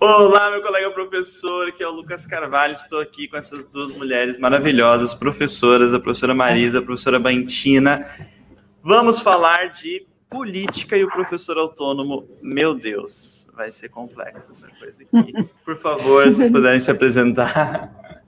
[0.00, 2.72] Olá, meu colega professor, que é o Lucas Carvalho.
[2.72, 8.06] Estou aqui com essas duas mulheres maravilhosas, professoras, a professora Marisa, a professora Bantina.
[8.80, 12.28] Vamos falar de política e o professor autônomo.
[12.40, 15.32] Meu Deus, vai ser complexo essa coisa aqui.
[15.64, 18.22] Por favor, se puderem se apresentar.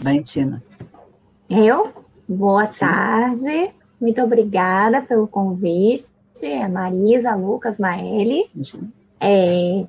[0.00, 0.62] Bantina.
[1.50, 1.92] Eu?
[2.26, 3.70] Boa tarde.
[4.00, 6.08] Muito obrigada pelo convite.
[6.42, 8.50] É Marisa, Lucas, Maeli.
[9.22, 9.86] É,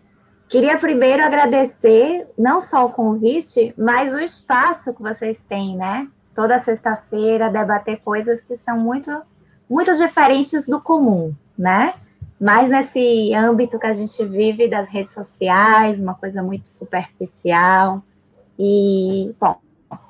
[0.53, 6.07] Queria primeiro agradecer não só o convite, mas o espaço que vocês têm, né?
[6.35, 9.09] Toda sexta-feira debater coisas que são muito,
[9.67, 11.95] muito diferentes do comum, né?
[12.39, 18.03] Mas nesse âmbito que a gente vive das redes sociais, uma coisa muito superficial.
[18.59, 19.55] E, bom,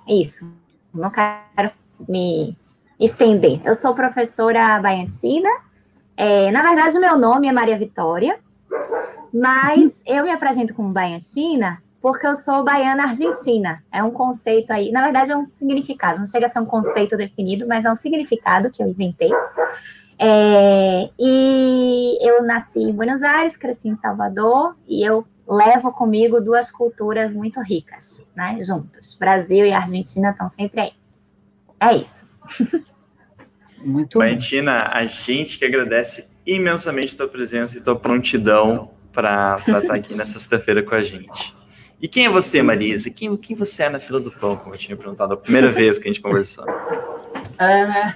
[0.06, 0.46] é isso.
[0.94, 1.72] Não quero
[2.06, 2.58] me
[3.00, 3.62] estender.
[3.64, 5.50] Eu sou professora baiantina.
[6.18, 8.38] É, na verdade, meu nome é Maria Vitória.
[9.34, 13.82] Mas eu me apresento como baiantina porque eu sou baiana argentina.
[13.90, 17.16] É um conceito aí, na verdade é um significado, não chega a ser um conceito
[17.16, 19.32] definido, mas é um significado que eu inventei.
[20.20, 26.70] É, e eu nasci em Buenos Aires, cresci em Salvador, e eu levo comigo duas
[26.70, 29.16] culturas muito ricas, né, juntos.
[29.16, 30.92] Brasil e Argentina estão sempre aí.
[31.80, 32.30] É isso.
[33.84, 39.94] Muito Valentina, a gente que agradece imensamente tua presença e tua prontidão para estar tá
[39.94, 41.56] aqui nessa sexta-feira com a gente.
[42.02, 43.10] E quem é você, Marisa?
[43.10, 45.98] Quem, quem você é na fila do pão, como eu tinha perguntado a primeira vez
[45.98, 46.66] que a gente conversou?
[47.58, 48.16] É,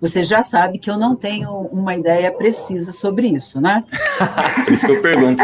[0.00, 3.82] você já sabe que eu não tenho uma ideia precisa sobre isso, né?
[4.64, 5.42] Por isso que eu pergunto.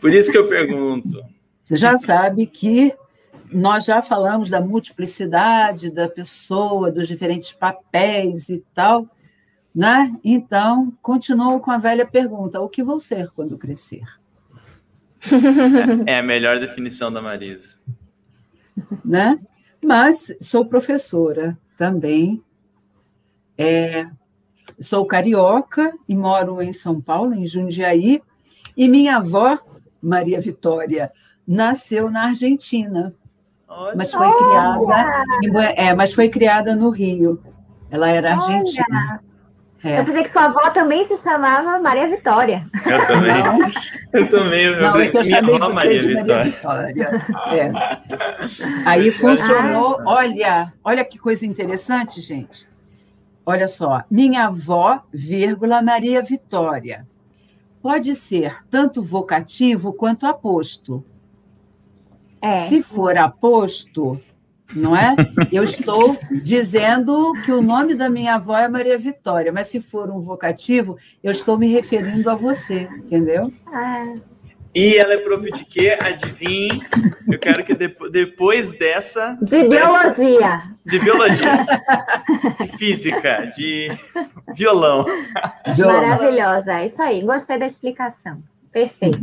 [0.00, 1.24] Por isso que eu pergunto.
[1.64, 2.94] Você já sabe que
[3.50, 9.06] nós já falamos da multiplicidade da pessoa, dos diferentes papéis e tal.
[9.76, 10.16] Né?
[10.24, 14.04] Então, continuo com a velha pergunta: o que vou ser quando crescer?
[16.06, 17.76] É a melhor definição da Marisa.
[19.04, 19.38] Né?
[19.84, 22.42] Mas sou professora também.
[23.58, 24.08] É,
[24.80, 28.22] sou carioca e moro em São Paulo, em Jundiaí.
[28.74, 29.58] E minha avó,
[30.00, 31.12] Maria Vitória,
[31.46, 33.14] nasceu na Argentina.
[33.68, 33.96] Olha.
[33.96, 37.42] Mas foi criada, é, mas foi criada no Rio.
[37.90, 38.86] Ela era argentina.
[38.90, 39.35] Olha.
[39.86, 40.00] É.
[40.00, 42.66] Eu pensei que sua avó também se chamava Maria Vitória.
[42.84, 43.42] Eu também.
[43.42, 43.58] Não.
[44.12, 44.64] Eu também.
[44.64, 47.24] Eu não, é que eu chamei você Maria de Maria Vitória.
[47.52, 47.70] É.
[48.84, 50.02] Aí funcionou.
[50.04, 52.66] Olha, olha que coisa interessante, gente.
[53.44, 57.06] Olha só, minha avó, vírgula, Maria Vitória.
[57.80, 61.04] Pode ser tanto vocativo quanto aposto.
[62.42, 62.56] É.
[62.56, 64.20] Se for aposto,
[64.74, 65.14] não é?
[65.52, 70.10] Eu estou dizendo que o nome da minha avó é Maria Vitória, mas se for
[70.10, 73.52] um vocativo, eu estou me referindo a você, entendeu?
[73.66, 74.14] Ah.
[74.74, 75.96] E ela é prof de quê?
[75.98, 76.82] Adivinhe.
[77.26, 77.74] Eu quero que
[78.10, 79.38] depois dessa.
[79.40, 80.62] De biologia.
[80.84, 81.66] de biologia.
[82.60, 83.88] de física, de
[84.54, 85.06] violão.
[85.78, 87.22] Maravilhosa, é isso aí.
[87.22, 88.42] Gostei da explicação.
[88.70, 89.18] Perfeita.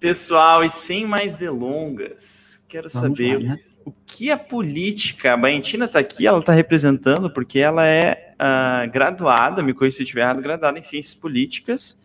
[0.00, 3.60] Pessoal, e sem mais delongas, quero Vamos saber lá, né?
[3.84, 8.90] O que a política, a Baentina está aqui, ela está representando, porque ela é uh,
[8.90, 11.98] graduada, me conheci se eu estiver errado, graduada em Ciências Políticas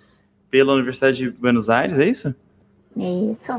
[0.50, 2.34] pela Universidade de Buenos Aires, é isso?
[2.96, 3.54] Isso.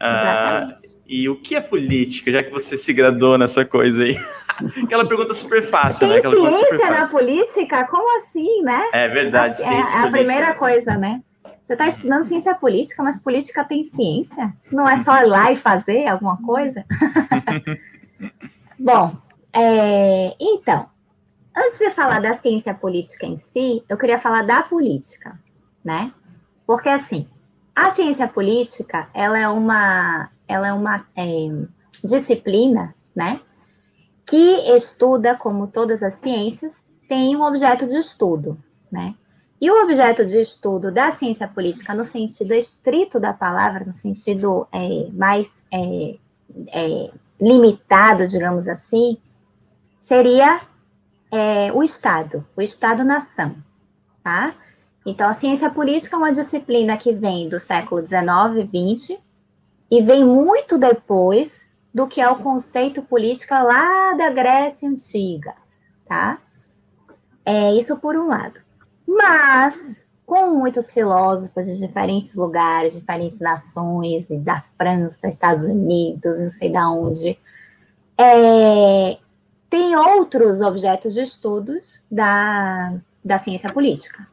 [0.00, 0.72] Uh,
[1.06, 4.16] e o que é política, já que você se graduou nessa coisa aí?
[4.82, 6.16] Aquela pergunta super fácil, né?
[6.16, 7.86] Aquela ciência na política?
[7.86, 8.88] Como assim, né?
[8.92, 11.20] É verdade, é, é a primeira coisa, né?
[11.70, 14.52] Você está estudando ciência política, mas política tem ciência?
[14.72, 16.84] Não é só ir lá e fazer alguma coisa?
[18.76, 19.16] Bom,
[19.52, 20.88] é, então,
[21.56, 25.38] antes de falar da ciência política em si, eu queria falar da política,
[25.84, 26.12] né?
[26.66, 27.28] Porque assim,
[27.72, 31.24] a ciência política, ela é uma, ela é uma é,
[32.02, 33.40] disciplina, né?
[34.26, 38.58] Que estuda, como todas as ciências, tem um objeto de estudo,
[38.90, 39.14] né?
[39.60, 44.66] E o objeto de estudo da ciência política, no sentido estrito da palavra, no sentido
[44.72, 46.16] é, mais é,
[46.68, 49.18] é, limitado, digamos assim,
[50.00, 50.62] seria
[51.30, 53.54] é, o Estado, o Estado-nação,
[54.24, 54.54] tá?
[55.04, 59.20] Então, a ciência política é uma disciplina que vem do século XIX XX
[59.90, 65.54] e vem muito depois do que é o conceito política lá da Grécia Antiga,
[66.06, 66.38] tá?
[67.44, 68.69] É isso por um lado.
[69.12, 69.74] Mas,
[70.24, 76.88] com muitos filósofos de diferentes lugares, diferentes nações, da França, Estados Unidos, não sei da
[76.88, 77.36] onde,
[78.16, 79.18] é,
[79.68, 84.28] tem outros objetos de estudos da, da ciência política.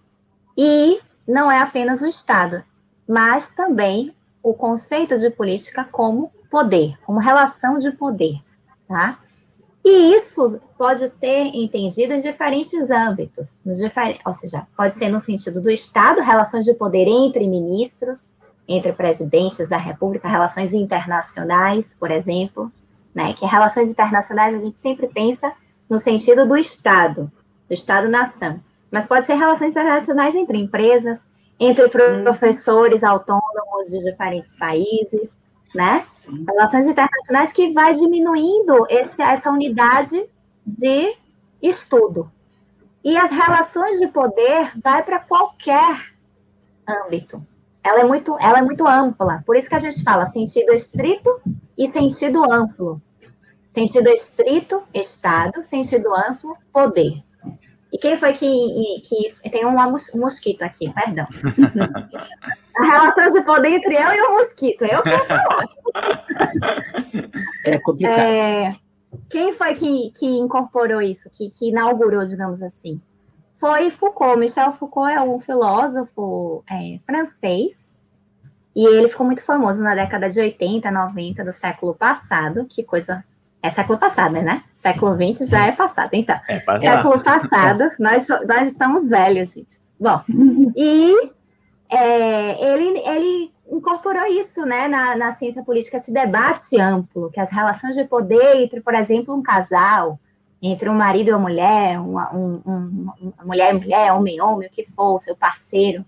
[0.56, 2.64] E não é apenas o Estado.
[3.08, 4.14] mas também
[4.44, 8.42] o conceito de política como poder, como relação de poder,
[8.88, 9.20] tá?
[9.90, 14.20] E isso pode ser entendido em diferentes âmbitos, difer...
[14.26, 18.30] ou seja, pode ser no sentido do Estado, relações de poder entre ministros,
[18.68, 22.70] entre presidentes da República, relações internacionais, por exemplo,
[23.16, 23.32] né?
[23.32, 25.54] Que relações internacionais a gente sempre pensa
[25.90, 27.32] no sentido do Estado,
[27.66, 28.60] do Estado-nação.
[28.92, 31.26] Mas pode ser relações internacionais entre empresas,
[31.58, 35.32] entre professores autônomos de diferentes países,
[35.74, 36.06] né?
[36.12, 36.46] Sim.
[36.48, 40.28] Relações internacionais que vai diminuindo esse, essa unidade
[40.66, 41.16] de
[41.62, 42.32] estudo.
[43.04, 46.14] E as relações de poder vai para qualquer
[46.88, 47.46] âmbito.
[47.84, 49.44] Ela é muito, ela é muito ampla.
[49.46, 51.40] Por isso que a gente fala sentido estrito
[51.78, 53.02] e sentido amplo.
[53.72, 57.24] Sentido estrito, Estado, sentido amplo, poder.
[57.98, 59.74] E quem foi que, que tem um
[60.16, 61.26] mosquito aqui, perdão.
[62.80, 64.86] a relação de poder entre eu e o mosquito.
[64.86, 65.66] Eu que falar.
[67.66, 68.20] É complicado.
[68.20, 68.76] É,
[69.28, 73.02] quem foi que, que incorporou isso, que, que inaugurou, digamos assim?
[73.56, 74.40] Foi Foucault.
[74.40, 77.92] Michel Foucault é um filósofo é, francês.
[78.76, 82.68] E ele ficou muito famoso na década de 80, 90 do século passado.
[82.70, 83.26] Que coisa
[83.68, 84.64] é século passado, né?
[84.78, 86.40] Século XX já é passado, então.
[86.48, 86.82] É passado.
[86.82, 89.80] Século passado, nós, nós somos velhos, gente.
[90.00, 90.22] Bom,
[90.76, 91.32] e
[91.90, 97.52] é, ele, ele incorporou isso né, na, na ciência política, esse debate amplo, que as
[97.52, 100.20] relações de poder entre, por exemplo, um casal,
[100.62, 104.42] entre um marido e uma mulher, uma, um, um, uma mulher e mulher, homem e
[104.42, 106.06] homem, o que for, seu parceiro,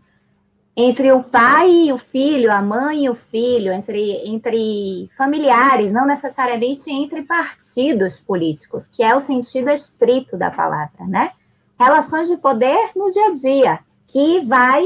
[0.82, 6.06] entre o pai e o filho, a mãe e o filho, entre, entre familiares, não
[6.06, 11.34] necessariamente entre partidos políticos, que é o sentido estrito da palavra, né?
[11.78, 14.86] Relações de poder no dia a dia, que vai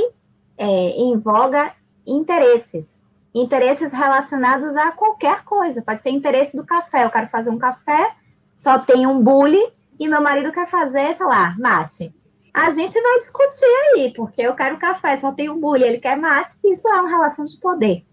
[0.58, 1.72] é, em voga
[2.08, 3.00] interesses.
[3.32, 5.84] Interesses relacionados a qualquer coisa.
[5.84, 7.06] Pode ser interesse do café.
[7.06, 8.16] Eu quero fazer um café,
[8.58, 9.64] só tem um bule,
[10.00, 12.12] e meu marido quer fazer, sei lá, mate
[12.54, 16.52] a gente vai discutir aí, porque eu quero café, só tenho bullying, ele quer mate,
[16.64, 18.06] isso é uma relação de poder.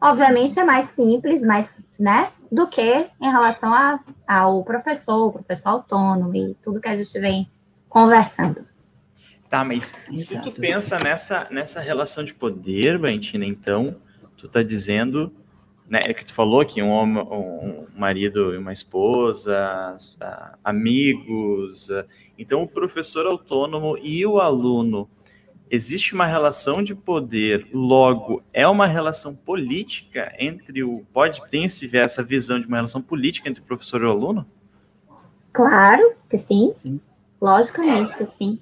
[0.00, 6.34] Obviamente é mais simples, mais, né, do que em relação a, ao professor, professor autônomo
[6.34, 7.48] e tudo que a gente vem
[7.88, 8.66] conversando.
[9.48, 10.16] Tá, mas Exato.
[10.16, 13.96] se tu pensa nessa, nessa relação de poder, Valentina, então,
[14.36, 15.32] tu tá dizendo
[15.88, 19.96] né, é que tu falou aqui, um, um marido e uma esposa,
[20.62, 21.88] amigos.
[22.38, 25.08] Então, o professor autônomo e o aluno,
[25.70, 31.04] existe uma relação de poder, logo, é uma relação política entre o.
[31.12, 34.46] Pode ter essa visão de uma relação política entre o professor e o aluno?
[35.52, 37.00] Claro que sim, sim.
[37.40, 38.58] logicamente que sim.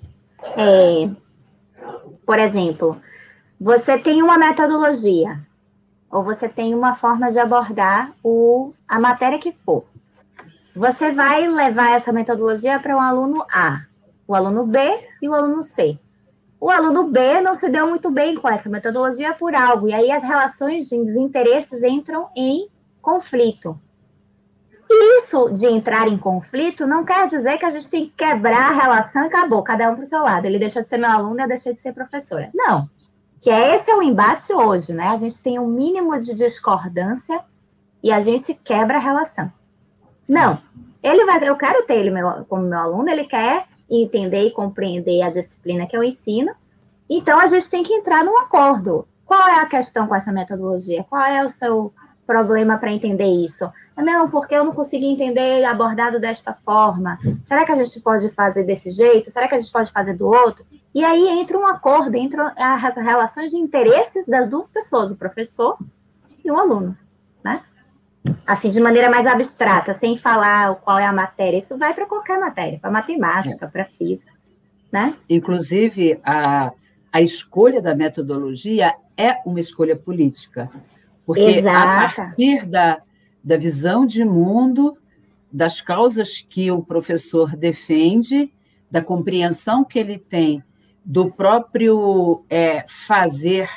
[0.56, 1.08] É,
[2.26, 3.00] por exemplo,
[3.60, 5.40] você tem uma metodologia,
[6.12, 9.84] ou você tem uma forma de abordar o, a matéria que for.
[10.76, 13.80] Você vai levar essa metodologia para o um aluno A,
[14.28, 14.78] o aluno B
[15.22, 15.98] e o aluno C.
[16.60, 20.12] O aluno B não se deu muito bem com essa metodologia por algo, e aí
[20.12, 22.68] as relações de desinteresses entram em
[23.00, 23.80] conflito.
[24.88, 28.70] E isso de entrar em conflito não quer dizer que a gente tem que quebrar
[28.70, 30.44] a relação e acabou, cada um para o seu lado.
[30.44, 32.50] Ele deixa de ser meu aluno eu deixei de ser professora.
[32.54, 32.88] Não
[33.42, 35.08] que é esse é o embate hoje, né?
[35.08, 37.40] A gente tem um mínimo de discordância
[38.00, 39.52] e a gente quebra a relação.
[40.28, 40.60] Não,
[41.02, 45.22] ele vai, eu quero ter ele meu, como meu aluno, ele quer entender e compreender
[45.22, 46.54] a disciplina que eu ensino,
[47.10, 49.08] então a gente tem que entrar num acordo.
[49.26, 51.04] Qual é a questão com essa metodologia?
[51.10, 51.92] Qual é o seu
[52.24, 53.68] problema para entender isso?
[53.96, 57.18] Não, porque eu não consegui entender abordado desta forma.
[57.44, 59.30] Será que a gente pode fazer desse jeito?
[59.30, 60.64] Será que a gente pode fazer do outro?
[60.94, 65.78] E aí entra um acordo, entram as relações de interesses das duas pessoas, o professor
[66.44, 66.96] e o aluno,
[67.44, 67.62] né?
[68.46, 71.58] Assim, de maneira mais abstrata, sem falar qual é a matéria.
[71.58, 74.32] Isso vai para qualquer matéria, para matemática, para física,
[74.90, 75.14] né?
[75.28, 76.72] Inclusive, a,
[77.12, 80.70] a escolha da metodologia é uma escolha política.
[81.24, 83.00] Porque a partir da,
[83.42, 84.96] da visão de mundo,
[85.52, 88.52] das causas que o professor defende,
[88.90, 90.62] da compreensão que ele tem
[91.04, 93.68] do próprio é, fazer,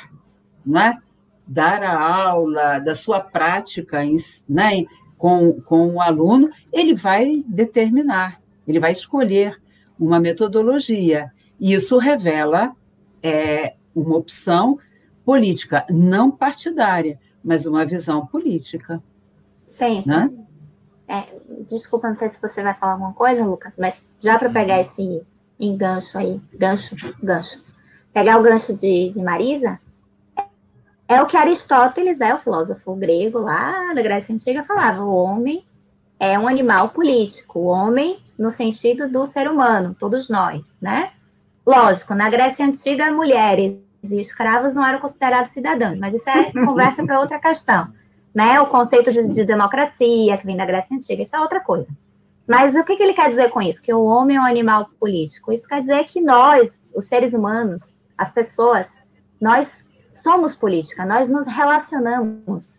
[0.64, 0.98] não é?
[1.46, 4.00] dar a aula, da sua prática
[4.48, 4.84] né?
[5.16, 9.60] com, com o aluno, ele vai determinar, ele vai escolher
[9.98, 11.30] uma metodologia.
[11.58, 12.74] E isso revela
[13.22, 14.78] é, uma opção
[15.24, 19.02] política, não partidária, mas uma visão política.
[19.76, 20.02] Sim.
[20.06, 20.30] Né?
[21.06, 21.24] É,
[21.68, 25.22] desculpa, não sei se você vai falar alguma coisa, Lucas, mas já para pegar esse
[25.60, 27.62] engancho aí, gancho, gancho.
[28.12, 29.78] Pegar o gancho de, de Marisa,
[31.08, 35.62] É o que Aristóteles, né, o filósofo grego lá da Grécia Antiga, falava: o homem
[36.18, 41.12] é um animal político, o homem no sentido do ser humano, todos nós, né?
[41.64, 47.04] Lógico, na Grécia Antiga, mulheres e escravos não eram considerados cidadãos, mas isso é conversa
[47.04, 47.92] para outra questão.
[48.36, 48.60] Né?
[48.60, 51.88] O conceito de, de, democracia, que vem da Grécia Antiga, isso é outra coisa.
[52.46, 53.82] Mas o que, que ele quer dizer com isso?
[53.82, 55.50] Que o homem é um animal político.
[55.50, 58.98] Isso quer dizer que nós, os seres humanos, as pessoas,
[59.40, 59.82] nós
[60.14, 62.78] somos política, nós nos relacionamos.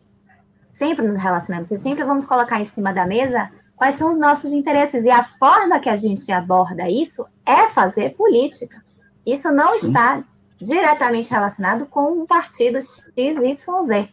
[0.74, 4.54] Sempre nos relacionamos e sempre vamos colocar em cima da mesa quais são os nossos
[4.54, 5.04] interesses.
[5.04, 8.86] E a forma que a gente aborda isso é fazer política.
[9.26, 9.88] Isso não Sim.
[9.88, 10.24] está
[10.62, 14.08] diretamente relacionado com um partido XYZ.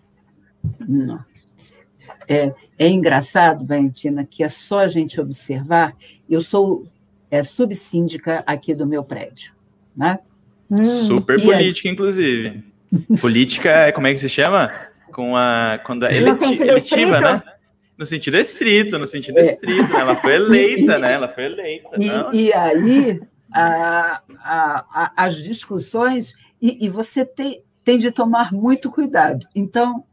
[0.81, 1.34] Não.
[2.29, 5.95] É, é engraçado, Valentina, que é só a gente observar.
[6.29, 6.87] Eu sou
[7.31, 9.53] é, subsíndica aqui do meu prédio.
[9.97, 10.19] Né?
[10.71, 11.93] Hum, Super política, aí?
[11.93, 12.65] inclusive.
[13.21, 14.71] política, é, como é que se chama?
[15.13, 17.43] Com a, quando é eleti eletiva, né?
[17.97, 19.43] No sentido estrito, no sentido é.
[19.43, 20.01] estrito, né?
[20.01, 21.13] Ela foi eleita, né?
[21.13, 21.91] Ela foi eleita.
[22.33, 23.21] E, e aí,
[23.53, 29.47] a, a, a, as discussões, e, e você tem, tem de tomar muito cuidado.
[29.55, 30.05] Então,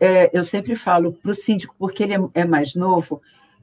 [0.00, 3.20] é, eu sempre falo para o síndico, porque ele é, é, mais novo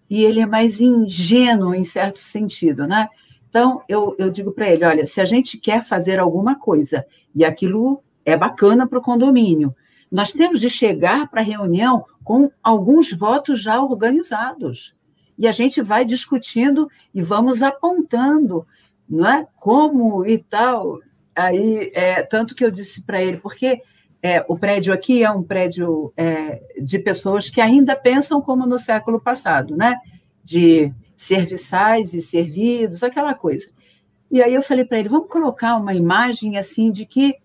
[0.09, 3.07] e ele é mais ingênuo em certo sentido, né?
[3.49, 7.45] Então, eu, eu digo para ele: olha, se a gente quer fazer alguma coisa e
[7.45, 9.75] aquilo é bacana para o condomínio,
[10.11, 14.95] nós temos de chegar para a reunião com alguns votos já organizados.
[15.37, 18.65] E a gente vai discutindo e vamos apontando
[19.07, 19.47] não é?
[19.55, 20.99] Como e tal.
[21.35, 23.81] Aí, é, tanto que eu disse para ele, porque
[24.25, 28.79] é, o prédio aqui é um prédio é, de pessoas que ainda pensam como no
[28.79, 29.99] século passado, né?
[30.43, 33.67] De serviçais e servidos, aquela coisa.
[34.31, 37.35] E aí eu falei para ele, vamos colocar uma imagem assim de que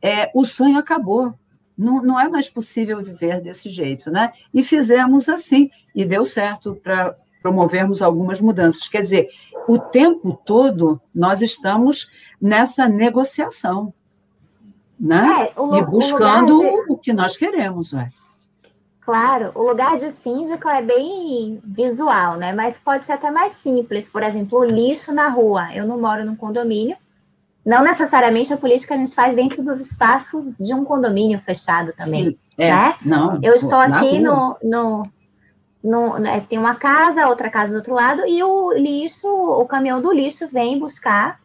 [0.00, 1.34] é, o sonho acabou,
[1.76, 4.32] não, não é mais possível viver desse jeito, né?
[4.54, 8.88] E fizemos assim, e deu certo para promovermos algumas mudanças.
[8.88, 9.28] Quer dizer,
[9.68, 12.08] o tempo todo nós estamos
[12.40, 13.92] nessa negociação,
[15.00, 15.50] né?
[15.56, 16.92] É, o, e buscando o, de...
[16.92, 18.10] o, que nós queremos, né?
[19.00, 22.52] Claro, o lugar de síndico é bem visual, né?
[22.52, 24.08] Mas pode ser até mais simples.
[24.08, 25.74] Por exemplo, o lixo na rua.
[25.74, 26.96] Eu não moro num condomínio.
[27.64, 32.30] Não necessariamente a política a gente faz dentro dos espaços de um condomínio fechado também.
[32.30, 32.94] Sim, é, né?
[33.04, 35.10] não, Eu estou aqui no, no
[35.82, 40.00] no, né, tem uma casa, outra casa do outro lado, e o lixo, o caminhão
[40.00, 41.40] do lixo vem buscar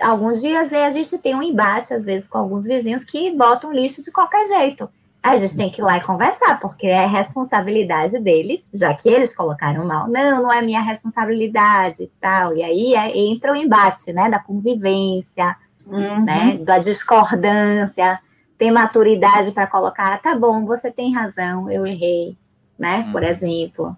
[0.00, 3.72] alguns dias e a gente tem um embate, às vezes, com alguns vizinhos que botam
[3.72, 4.88] lixo de qualquer jeito.
[5.22, 9.08] Aí a gente tem que ir lá e conversar, porque é responsabilidade deles, já que
[9.08, 10.08] eles colocaram mal.
[10.08, 12.56] Não, não é minha responsabilidade e tal.
[12.56, 15.54] E aí é, entra o embate, né, da convivência,
[15.86, 16.24] uhum.
[16.24, 18.18] né, da discordância,
[18.56, 22.36] tem maturidade para colocar, tá bom, você tem razão, eu errei,
[22.78, 23.06] né?
[23.08, 23.12] Hum.
[23.12, 23.96] Por exemplo.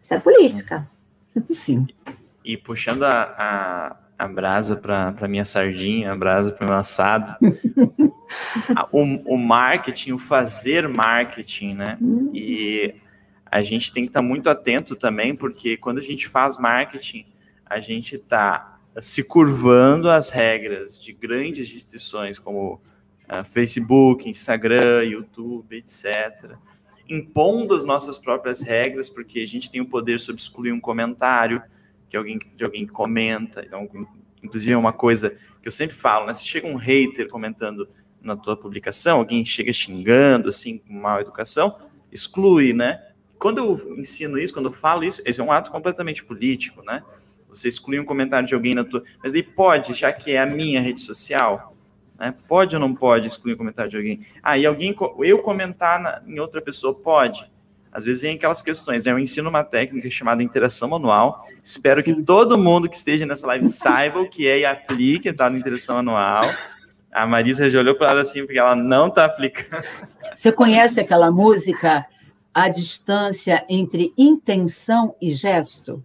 [0.00, 0.88] Isso é política.
[1.50, 1.86] Sim.
[2.44, 7.34] E puxando a, a, a brasa para minha sardinha, a brasa para meu assado,
[8.92, 11.98] o, o marketing, o fazer marketing, né?
[12.00, 12.30] Hum.
[12.32, 12.94] E
[13.46, 17.26] a gente tem que estar tá muito atento também, porque quando a gente faz marketing,
[17.66, 22.80] a gente está se curvando às regras de grandes instituições como
[23.28, 26.56] uh, Facebook, Instagram, YouTube, etc
[27.08, 31.62] impondo as nossas próprias regras, porque a gente tem o poder sobre excluir um comentário
[32.14, 33.64] que alguém, de alguém que comenta.
[33.66, 33.88] Então,
[34.42, 35.30] inclusive, é uma coisa
[35.60, 36.34] que eu sempre falo, né?
[36.34, 37.88] Se chega um hater comentando
[38.22, 41.76] na tua publicação, alguém chega xingando, assim, com mal educação,
[42.12, 43.02] exclui, né?
[43.38, 47.02] Quando eu ensino isso, quando eu falo isso, esse é um ato completamente político, né?
[47.48, 49.02] Você exclui um comentário de alguém na tua...
[49.22, 51.76] Mas daí pode, já que é a minha rede social,
[52.18, 52.32] né?
[52.46, 54.26] Pode ou não pode excluir o comentário de alguém?
[54.42, 57.52] Ah, e alguém, eu comentar na, em outra pessoa, pode.
[57.94, 59.12] Às vezes vem aquelas questões, né?
[59.12, 61.46] Eu ensino uma técnica chamada interação manual.
[61.62, 62.16] Espero Sim.
[62.16, 65.48] que todo mundo que esteja nessa live saiba o que é e aplique, tá?
[65.48, 66.52] No interação manual.
[67.12, 69.86] A Marisa já olhou para ela assim, porque ela não está aplicando.
[70.34, 72.04] Você conhece aquela música
[72.52, 76.04] A Distância entre Intenção e Gesto?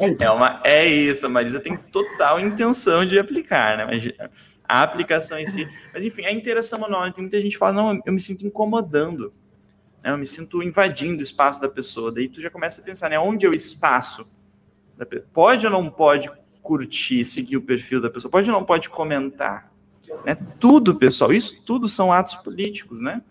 [0.00, 0.24] é, isso.
[0.24, 3.84] É, uma, é isso, a Marisa tem total intenção de aplicar, né?
[3.84, 4.10] Mas
[4.66, 5.68] a aplicação em si.
[5.92, 9.34] Mas, enfim, a interação manual, tem muita gente que fala, não, eu me sinto incomodando,
[10.02, 10.10] né?
[10.10, 12.12] eu me sinto invadindo o espaço da pessoa.
[12.12, 13.18] Daí tu já começa a pensar, né?
[13.18, 14.30] Onde é o espaço?
[15.32, 16.30] Pode ou não pode
[16.62, 18.30] curtir, seguir o perfil da pessoa?
[18.30, 19.70] Pode ou não pode comentar?
[20.24, 20.36] Né?
[20.58, 23.22] Tudo, pessoal, isso tudo são atos políticos, né?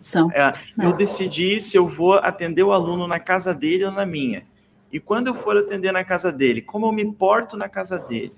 [0.00, 0.30] São.
[0.32, 0.50] É,
[0.82, 4.46] eu decidi se eu vou atender o aluno na casa dele ou na minha.
[4.90, 8.32] E quando eu for atender na casa dele, como eu me porto na casa dele,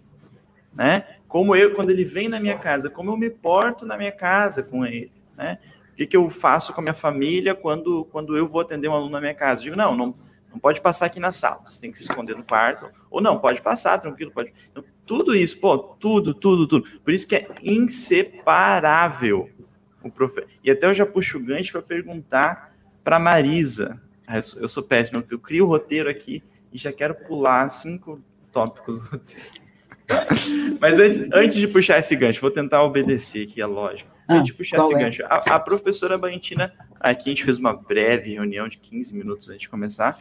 [0.74, 1.04] né?
[1.28, 4.62] Como eu, quando ele vem na minha casa, como eu me porto na minha casa
[4.62, 5.12] com ele.
[5.36, 5.58] né?
[5.92, 8.94] O que, que eu faço com a minha família quando, quando eu vou atender um
[8.94, 9.60] aluno na minha casa?
[9.60, 10.14] Eu digo, não, não,
[10.50, 13.38] não pode passar aqui na sala, você tem que se esconder no quarto, ou não,
[13.38, 14.52] pode passar, tranquilo, pode.
[14.70, 17.00] Então, tudo isso, pô, tudo, tudo, tudo.
[17.00, 19.50] Por isso que é inseparável
[20.02, 20.44] o profe...
[20.62, 24.02] E até eu já puxo o gancho para perguntar para Marisa.
[24.26, 27.68] Ah, eu sou, eu sou péssimo, eu crio o roteiro aqui e já quero pular
[27.68, 29.46] cinco tópicos do roteiro.
[30.80, 34.10] Mas antes, antes de puxar esse gancho, vou tentar obedecer aqui a lógica.
[34.38, 34.98] Ah, de puxar esse é?
[34.98, 39.48] gancho, a, a, professora Baentina, aqui a gente fez uma breve reunião de 15 minutos
[39.48, 40.18] antes de começar,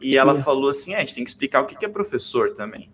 [0.00, 2.90] e ela falou assim: ah, a gente tem que explicar o que é professor também.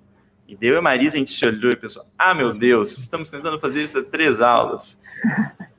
[0.47, 3.59] E deu a Marisa, a gente se olhou e pensou: ah, meu Deus, estamos tentando
[3.59, 4.99] fazer isso há três aulas.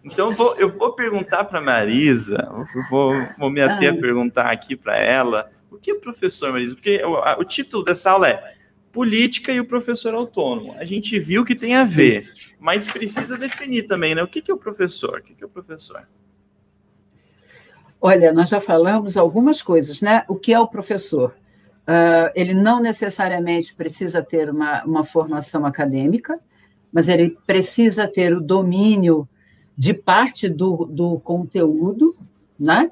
[0.03, 2.49] Então vou, eu vou perguntar para Marisa,
[2.89, 6.75] vou, vou me ater a perguntar aqui para ela, o que é professor, Marisa?
[6.75, 8.55] Porque o, a, o título dessa aula é
[8.93, 10.73] política e o professor autônomo.
[10.77, 14.21] A gente viu que tem a ver, mas precisa definir também, né?
[14.21, 15.19] O que, é o professor?
[15.19, 16.07] O que, é o professor?
[17.99, 20.23] Olha, nós já falamos algumas coisas, né?
[20.27, 21.35] O que é o professor?
[21.87, 26.39] Uh, ele não necessariamente precisa ter uma, uma formação acadêmica,
[26.91, 29.27] mas ele precisa ter o domínio
[29.75, 32.15] de parte do, do conteúdo,
[32.59, 32.91] né?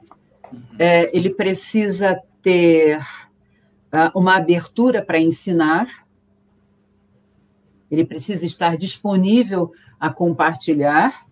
[0.79, 2.99] É, ele precisa ter
[4.15, 6.05] uma abertura para ensinar,
[7.89, 11.27] ele precisa estar disponível a compartilhar,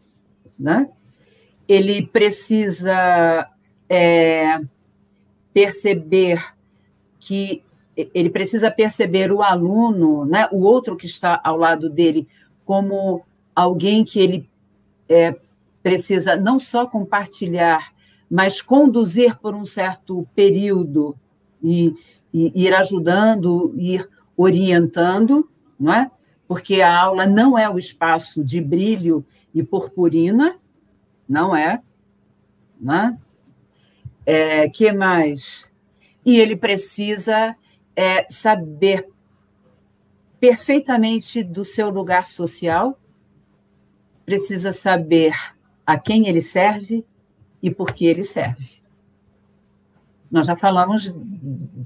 [0.60, 0.90] né?
[1.70, 3.48] ele precisa
[3.88, 4.60] é,
[5.54, 6.44] perceber
[7.20, 7.64] que
[7.96, 12.28] ele precisa perceber o aluno, né, o outro que está ao lado dele,
[12.66, 14.50] como alguém que ele
[15.10, 15.36] é,
[15.84, 17.94] precisa não só compartilhar,
[18.30, 21.16] mas conduzir por um certo período.
[21.62, 21.94] E,
[22.34, 24.08] ir ajudando, ir
[24.38, 26.12] orientando, não é?
[26.48, 30.58] Porque a aula não é o espaço de brilho e purpurina,
[31.28, 31.82] não é,
[32.80, 33.18] não é?
[34.26, 35.72] é que mais?
[36.26, 37.56] E ele precisa
[37.96, 39.08] é, saber
[40.40, 43.00] perfeitamente do seu lugar social,
[44.26, 45.34] precisa saber
[45.86, 47.04] a quem ele serve
[47.62, 48.82] e por que ele serve.
[50.32, 51.14] Nós já falamos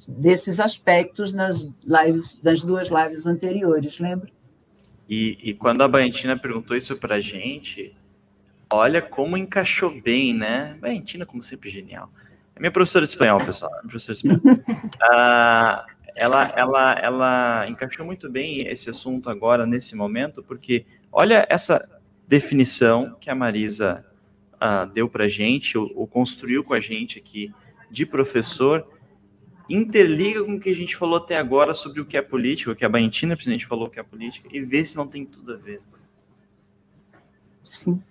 [0.07, 4.29] desses aspectos nas lives, das duas lives anteriores, lembra?
[5.09, 7.95] E, e quando a Baentina perguntou isso para a gente,
[8.69, 10.77] olha como encaixou bem, né?
[10.81, 12.09] Baentina, como sempre, genial.
[12.55, 13.71] É minha professora de espanhol, pessoal.
[13.71, 14.59] É minha professora de espanhol.
[15.01, 22.01] ah, ela, ela, ela encaixou muito bem esse assunto agora, nesse momento, porque olha essa
[22.27, 24.05] definição que a Marisa
[24.59, 27.53] ah, deu para a gente, ou, ou construiu com a gente aqui
[27.93, 28.87] de professor
[29.69, 32.75] interliga com o que a gente falou até agora sobre o que é política, o
[32.75, 35.57] que a Baentina, presidente, falou que é política, e vê se não tem tudo a
[35.57, 35.79] ver.
[37.63, 38.01] Sim.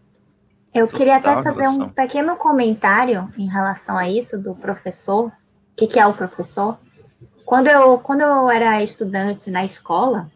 [0.72, 1.84] Eu Total queria até fazer relação.
[1.86, 5.26] um pequeno comentário em relação a isso do professor.
[5.26, 5.32] O
[5.76, 6.78] que, que é o professor?
[7.44, 10.30] Quando eu, quando eu era estudante na escola,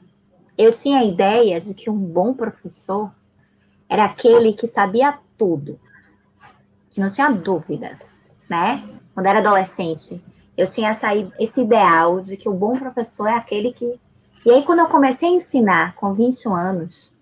[0.59, 3.11] eu tinha a ideia de que um bom professor
[3.89, 5.79] era aquele que sabia tudo,
[6.91, 8.96] que não tinha dúvidas, né?
[9.17, 10.23] Quando era adolescente,
[10.59, 11.09] eu tinha essa,
[11.41, 13.99] esse ideal de que o bom professor é aquele que.
[14.45, 17.17] E aí, quando eu comecei a ensinar com 21 anos,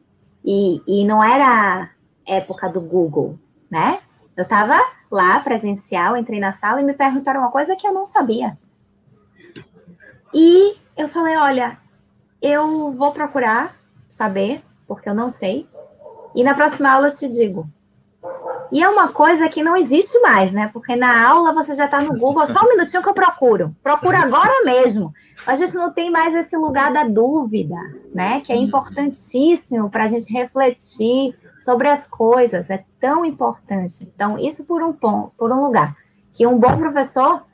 [0.44, 1.88] e, e não era
[2.26, 3.38] época do Google,
[3.70, 4.00] né?
[4.36, 4.76] Eu estava
[5.08, 8.58] lá, presencial, entrei na sala e me perguntaram uma coisa que eu não sabia.
[10.34, 11.78] E eu falei: olha,
[12.42, 13.76] eu vou procurar
[14.08, 15.68] saber, porque eu não sei,
[16.34, 17.68] e na próxima aula eu te digo.
[18.74, 20.68] E é uma coisa que não existe mais, né?
[20.72, 23.72] Porque na aula você já está no Google, só um minutinho que eu procuro.
[23.80, 25.14] Procura agora mesmo.
[25.46, 27.76] A gente não tem mais esse lugar da dúvida,
[28.12, 28.40] né?
[28.40, 32.68] Que é importantíssimo para a gente refletir sobre as coisas.
[32.68, 34.10] É tão importante.
[34.12, 35.96] Então, isso por um ponto, por um lugar.
[36.32, 37.44] Que um bom professor,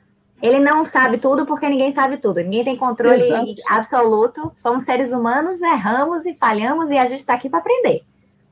[0.41, 2.37] ele não sabe tudo porque ninguém sabe tudo.
[2.37, 3.53] Ninguém tem controle Exato.
[3.69, 4.51] absoluto.
[4.55, 8.01] Somos seres humanos, erramos e falhamos e a gente está aqui para aprender.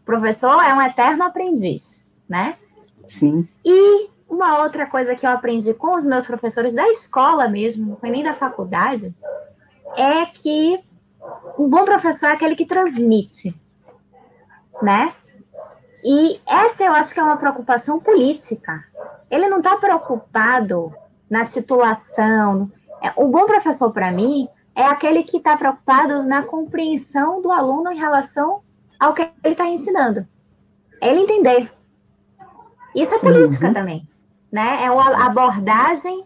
[0.03, 2.55] O professor é um eterno aprendiz né?
[3.05, 3.47] Sim.
[3.65, 7.97] E uma outra coisa que eu aprendi com os meus professores da escola mesmo, não
[7.97, 9.13] foi nem da faculdade,
[9.95, 10.79] é que
[11.57, 13.59] um bom professor é aquele que transmite,
[14.81, 15.13] né?
[16.03, 18.85] E essa eu acho que é uma preocupação política.
[19.29, 20.93] Ele não está preocupado
[21.29, 22.71] na titulação.
[23.17, 27.97] O bom professor, para mim, é aquele que está preocupado na compreensão do aluno em
[27.97, 28.61] relação
[28.97, 30.25] ao que ele está ensinando.
[31.01, 31.69] É ele entender
[33.01, 33.73] isso é política uhum.
[33.73, 34.07] também,
[34.51, 34.83] né?
[34.83, 36.25] É uma abordagem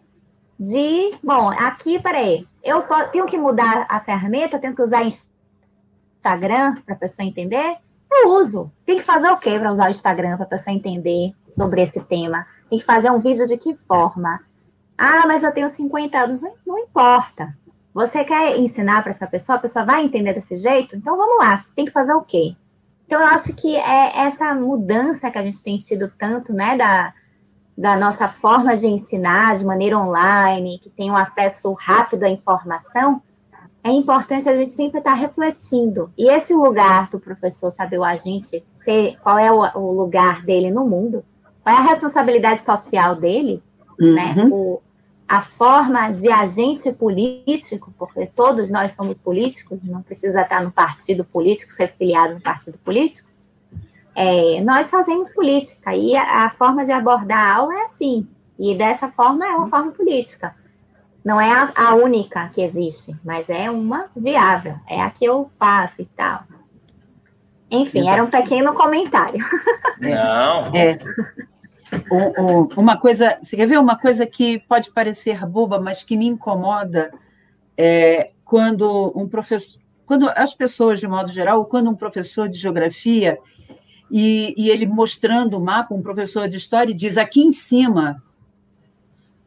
[0.60, 6.76] de, bom, aqui, peraí, eu tenho que mudar a ferramenta, eu tenho que usar Instagram
[6.86, 7.78] para a pessoa entender,
[8.22, 8.72] Eu uso.
[8.86, 12.00] Tem que fazer o quê para usar o Instagram para a pessoa entender sobre esse
[12.02, 12.46] tema?
[12.70, 14.40] Tem que fazer um vídeo de que forma?
[14.98, 16.40] Ah, mas eu tenho 50 anos.
[16.40, 17.56] Não, não importa.
[17.94, 19.58] Você quer ensinar para essa pessoa?
[19.58, 20.96] A pessoa vai entender desse jeito?
[20.96, 21.66] Então vamos lá.
[21.76, 22.56] Tem que fazer o quê?
[23.13, 27.13] Então eu acho que é essa mudança que a gente tem tido tanto, né, da,
[27.78, 33.21] da nossa forma de ensinar de maneira online, que tem um acesso rápido à informação,
[33.84, 36.12] é importante a gente sempre estar refletindo.
[36.17, 40.71] E esse lugar do professor saber o agente, ser, qual é o, o lugar dele
[40.71, 41.23] no mundo,
[41.62, 43.62] qual é a responsabilidade social dele,
[43.99, 44.08] né?
[44.08, 44.36] uhum.
[44.36, 44.49] né?
[44.52, 44.82] O,
[45.34, 51.26] a forma de agente político, porque todos nós somos políticos, não precisa estar no partido
[51.26, 53.32] político, ser filiado no partido político.
[54.15, 58.28] É, nós fazemos política e a, a, forma de abordar a aula é assim,
[58.60, 60.56] e dessa forma é uma forma política.
[61.26, 65.50] Não é a, a, única que existe, mas é uma viável, é a que eu
[65.58, 66.43] faço e tal.
[67.72, 68.13] Enfim, Exato.
[68.13, 69.43] era um pequeno comentário.
[70.00, 70.76] Não.
[70.76, 70.96] É.
[72.75, 77.12] Uma coisa, você quer ver uma coisa que pode parecer boba, mas que me incomoda
[77.77, 83.38] é quando um professor, quando as pessoas de modo geral, quando um professor de geografia
[84.12, 88.21] e, e ele mostrando o mapa, um professor de história diz aqui em cima,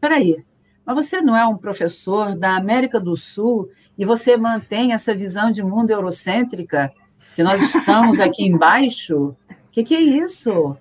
[0.00, 0.44] peraí,
[0.84, 5.50] mas você não é um professor da América do Sul e você mantém essa visão
[5.50, 6.92] de mundo eurocêntrica
[7.34, 9.36] que nós estamos aqui embaixo?
[9.50, 10.76] O que, que é isso?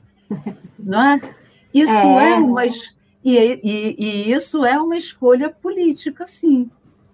[0.80, 1.21] Não é?
[1.76, 6.70] Isso é, é uma e, e, e, isso é uma escolha política, sim.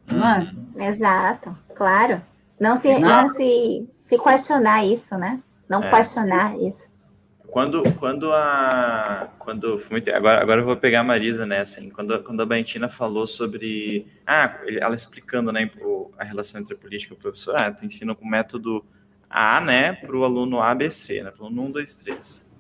[0.06, 0.90] Não é?
[0.90, 2.22] Exato, claro.
[2.60, 3.00] Não se, não.
[3.00, 5.42] não se, se questionar isso, né?
[5.68, 5.90] Não é.
[5.90, 6.92] questionar isso.
[7.48, 9.30] Quando, quando a.
[9.40, 9.82] Quando,
[10.14, 11.80] agora, agora eu vou pegar a Marisa nessa.
[11.80, 14.06] Assim, quando, quando a Bentina falou sobre.
[14.28, 15.72] Ah, ela explicando né,
[16.20, 17.56] a relação entre a política e o professor.
[17.58, 18.86] Ah, tu ensina com o método
[19.30, 22.51] A, né, para o aluno ABC, né, para o aluno 1, 2, 3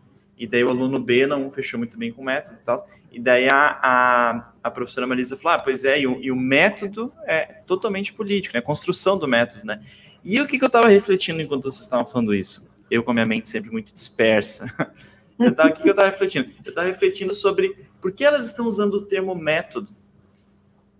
[0.42, 2.84] e daí o aluno B não fechou muito bem com o método e tal.
[3.12, 6.36] E daí a, a, a professora Marisa falou: ah, pois é, e o, e o,
[6.36, 8.60] método é totalmente político, né?
[8.60, 9.80] A construção do método, né?
[10.24, 12.68] E o que, que eu estava refletindo enquanto vocês estavam falando isso?
[12.90, 14.66] Eu com a minha mente sempre muito dispersa.
[15.40, 16.52] Eu tava, o que, que eu estava refletindo?
[16.64, 19.90] Eu estava refletindo sobre por que elas estão usando o termo método,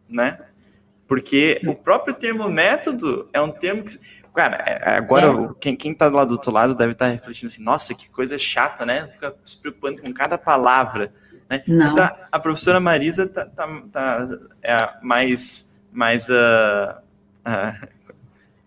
[0.10, 0.40] né?
[1.08, 4.00] Porque o próprio termo método é um termo que
[4.34, 5.50] Cara, é, agora é.
[5.60, 8.40] quem, quem tá lá do outro lado deve estar tá refletindo assim, nossa, que coisa
[8.40, 9.08] chata, né?
[9.08, 11.12] Fica se preocupando com cada palavra.
[11.50, 11.64] Né?
[11.68, 14.28] Mas a, a, professora Marisa tá, tá, tá
[14.64, 16.96] é mais, mais uh,
[17.46, 17.88] uh,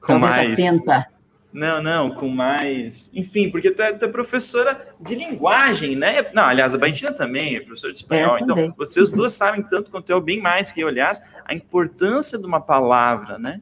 [0.00, 0.52] com Talvez mais.
[0.52, 1.06] Atenta.
[1.50, 3.10] Não, não, com mais.
[3.14, 6.28] Enfim, porque tu é, tu é, professora de linguagem, né?
[6.34, 8.36] Não, aliás, a Baintina também é professora de espanhol.
[8.36, 12.36] É, então, vocês duas sabem tanto quanto eu, bem mais que eu, aliás, a importância
[12.36, 13.60] de uma palavra, né?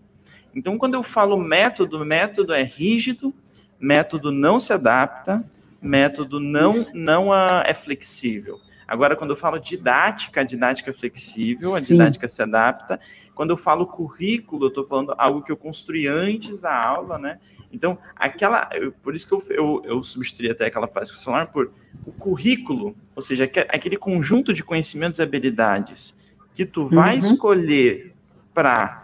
[0.54, 3.34] Então, quando eu falo método, método é rígido,
[3.80, 5.44] método não se adapta,
[5.80, 8.60] método não, não é flexível.
[8.86, 11.94] Agora, quando eu falo didática, a didática é flexível, a Sim.
[11.94, 13.00] didática se adapta.
[13.34, 17.38] Quando eu falo currículo, eu estou falando algo que eu construí antes da aula, né?
[17.72, 18.68] Então, aquela.
[19.02, 21.72] Por isso que eu, eu, eu substituí até aquela frase que você por
[22.04, 26.14] o currículo, ou seja, aquele conjunto de conhecimentos e habilidades
[26.54, 27.18] que tu vai uhum.
[27.18, 28.14] escolher
[28.52, 29.01] para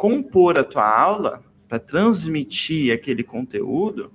[0.00, 4.10] compor a tua aula, para transmitir aquele conteúdo,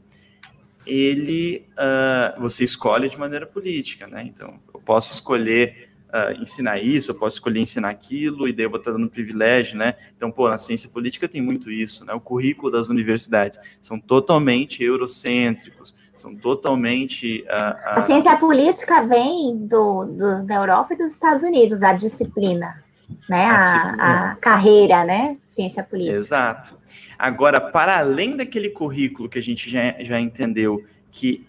[0.83, 4.23] ele uh, você escolhe de maneira política, né?
[4.25, 8.69] Então, eu posso escolher uh, ensinar isso, eu posso escolher ensinar aquilo, e daí eu
[8.71, 9.93] vou estar dando privilégio, né?
[10.17, 12.15] Então, pô, na ciência política tem muito isso, né?
[12.15, 17.43] O currículo das universidades são totalmente eurocêntricos, são totalmente.
[17.43, 22.84] Uh, a ciência política vem do, do, da Europa e dos Estados Unidos, a disciplina
[23.29, 23.45] né?
[23.45, 25.37] A, a, carreira, né?
[25.49, 26.17] Ciência política.
[26.17, 26.77] Exato.
[27.17, 31.47] Agora, para além daquele currículo que a gente já, já entendeu que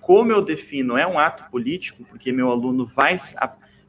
[0.00, 3.16] como eu defino é um ato político, porque meu aluno vai,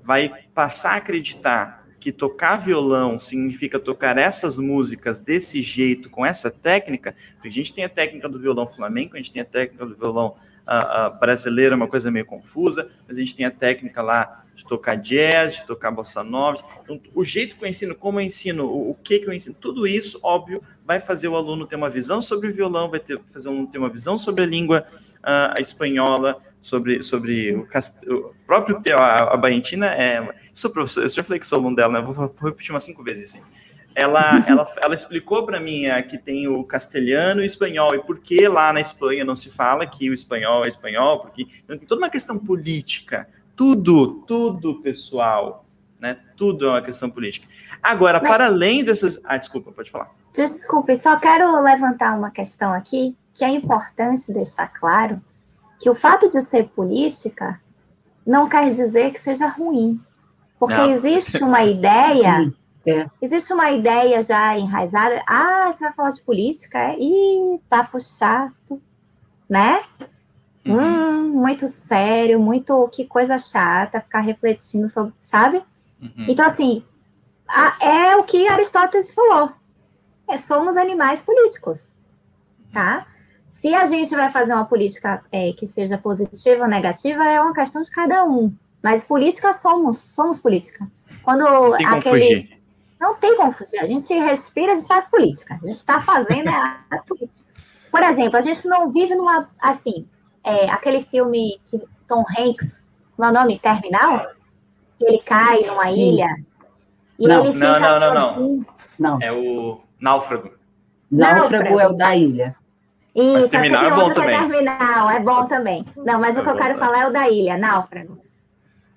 [0.01, 6.49] vai passar a acreditar que tocar violão significa tocar essas músicas desse jeito, com essa
[6.49, 9.85] técnica, porque a gente tem a técnica do violão flamenco, a gente tem a técnica
[9.85, 14.01] do violão uh, uh, brasileiro, uma coisa meio confusa, mas a gente tem a técnica
[14.01, 16.57] lá de tocar jazz, de tocar bossa nova.
[16.83, 19.55] Então, o jeito que eu ensino, como eu ensino, o, o, que, que eu ensino,
[19.57, 23.21] tudo isso, óbvio, vai fazer o aluno ter uma visão sobre o violão, vai ter,
[23.31, 24.83] fazer o aluno ter uma visão sobre a língua
[25.17, 28.09] uh, espanhola, sobre, sobre o, cast...
[28.09, 30.17] o próprio a, a Baentina é.
[30.17, 32.01] Eu sou professor, eu já falei que sou aluno dela, né?
[32.01, 33.43] Vou, vou repetir umas cinco vezes isso.
[33.93, 37.99] Ela, ela, ela explicou para mim uh, que tem o castelhano e o espanhol, e
[37.99, 41.77] por que lá na Espanha não se fala que o espanhol é espanhol, porque então,
[41.77, 45.65] tem toda uma questão política tudo, tudo, pessoal,
[45.99, 46.17] né?
[46.37, 47.47] Tudo é uma questão política.
[47.81, 48.31] Agora, Mas...
[48.31, 49.19] para além dessas.
[49.25, 50.11] Ah, desculpa, pode falar.
[50.31, 55.19] Desculpe, só quero levantar uma questão aqui que é importante deixar claro
[55.79, 57.59] que o fato de ser política
[58.25, 59.99] não quer dizer que seja ruim.
[60.59, 62.53] Porque não, existe uma ideia, Sim,
[62.85, 63.07] é.
[63.21, 66.95] existe uma ideia já enraizada, ah, você vai falar de política?
[66.97, 68.81] Ih, papo chato,
[69.49, 69.81] né?
[70.67, 70.79] Uhum.
[70.79, 75.61] Hum, muito sério, muito que coisa chata, ficar refletindo sobre, sabe?
[76.01, 76.25] Uhum.
[76.27, 76.83] Então, assim,
[77.47, 79.51] a, é o que Aristóteles falou.
[80.27, 81.93] É, somos animais políticos,
[82.73, 83.07] tá?
[83.49, 87.53] Se a gente vai fazer uma política é, que seja positiva ou negativa, é uma
[87.53, 88.53] questão de cada um.
[88.83, 90.87] Mas política somos, somos política.
[91.23, 92.01] Quando não tem aquele...
[92.01, 92.57] como fugir.
[92.99, 93.79] Não tem como fugir.
[93.79, 95.55] A gente respira, a gente faz política.
[95.55, 96.97] A gente está fazendo a, a
[97.91, 99.49] Por exemplo, a gente não vive numa.
[99.59, 100.07] Assim,
[100.47, 102.81] é, aquele filme que Tom Hanks,
[103.19, 103.59] meu é nome?
[103.59, 104.27] Terminal?
[104.97, 106.13] Que ele cai numa Sim.
[106.13, 106.29] ilha.
[107.19, 108.65] E não, ele não, não, não, não.
[108.97, 109.21] Não.
[109.21, 110.51] É o Náufrago.
[111.11, 112.55] Náufrago, Náufrago é o da ilha.
[113.13, 114.39] Isso, mas terminal é bom também.
[114.39, 115.85] Terminal, é bom também.
[115.97, 118.21] Não, mas é o que eu quero falar é o da ilha, Náufrago.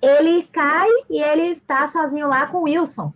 [0.01, 3.11] Ele cai e ele tá sozinho lá com o Wilson.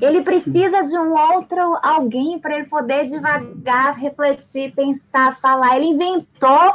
[0.00, 0.90] Ele precisa Sim.
[0.90, 5.76] de um outro alguém para ele poder devagar refletir, pensar, falar.
[5.76, 6.74] Ele inventou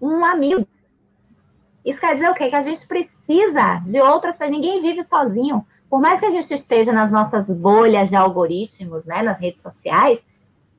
[0.00, 0.66] um amigo.
[1.84, 2.48] Isso quer dizer o quê?
[2.48, 4.56] Que a gente precisa de outras pessoas.
[4.56, 5.64] Ninguém vive sozinho.
[5.88, 10.22] Por mais que a gente esteja nas nossas bolhas de algoritmos, né, nas redes sociais,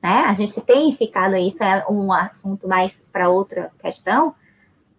[0.02, 0.24] né?
[0.26, 4.34] A gente tem ficado, isso é um assunto mais para outra questão,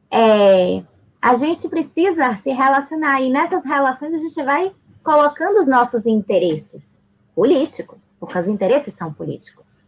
[0.10, 0.84] é,
[1.22, 4.72] a gente precisa se relacionar, e nessas relações a gente vai
[5.04, 6.86] colocando os nossos interesses
[7.34, 9.88] políticos, porque os interesses são políticos,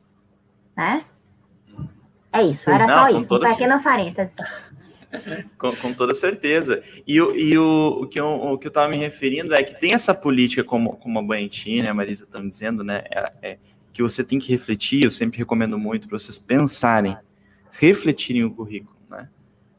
[0.76, 1.06] né?
[2.34, 4.34] É isso, era não, só isso, um pequeno parênteses.
[5.60, 6.82] Com, com, toda certeza.
[7.06, 9.94] E, e o, o, que eu, o que eu estava me referindo é que tem
[9.94, 13.04] essa política, como, como a Bantina e a Marisa estão dizendo, né?
[13.12, 13.58] É, é,
[13.94, 17.16] que você tem que refletir, eu sempre recomendo muito para vocês pensarem,
[17.72, 19.30] refletirem o currículo, né?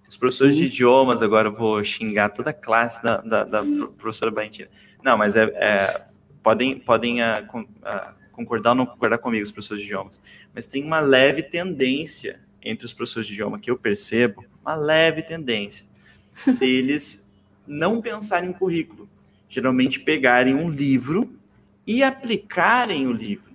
[0.09, 0.61] Os professores Sim.
[0.61, 3.65] de idiomas, agora eu vou xingar toda a classe da, da, da
[3.99, 4.69] professora Bantina.
[5.03, 6.07] Não, mas é, é
[6.45, 10.21] podem, podem uh, uh, concordar ou não concordar comigo, os professores de idiomas,
[10.55, 15.23] mas tem uma leve tendência entre os professores de idioma que eu percebo, uma leve
[15.23, 15.87] tendência
[16.59, 19.09] deles não pensarem em currículo,
[19.49, 21.33] geralmente pegarem um livro
[21.87, 23.55] e aplicarem o livro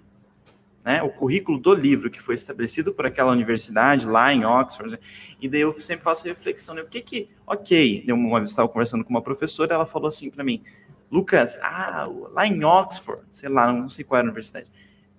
[0.90, 5.00] né, o currículo do livro que foi estabelecido por aquela universidade lá em Oxford,
[5.42, 8.68] e daí eu sempre faço reflexão, né, o que que, ok, eu uma vez estava
[8.68, 10.64] conversando com uma professora, ela falou assim para mim,
[11.12, 14.68] Lucas, ah, lá em Oxford, sei lá, não sei qual era a universidade,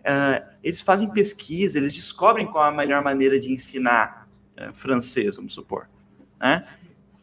[0.00, 5.52] uh, eles fazem pesquisa, eles descobrem qual a melhor maneira de ensinar uh, francês, vamos
[5.52, 5.88] supor,
[6.38, 6.66] né?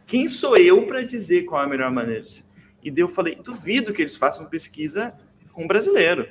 [0.06, 2.26] Quem sou eu para dizer qual é a melhor maneira?
[2.82, 5.14] E daí eu falei, duvido que eles façam pesquisa
[5.52, 6.30] com brasileiro.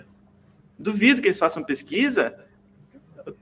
[0.79, 2.43] Duvido que eles façam pesquisa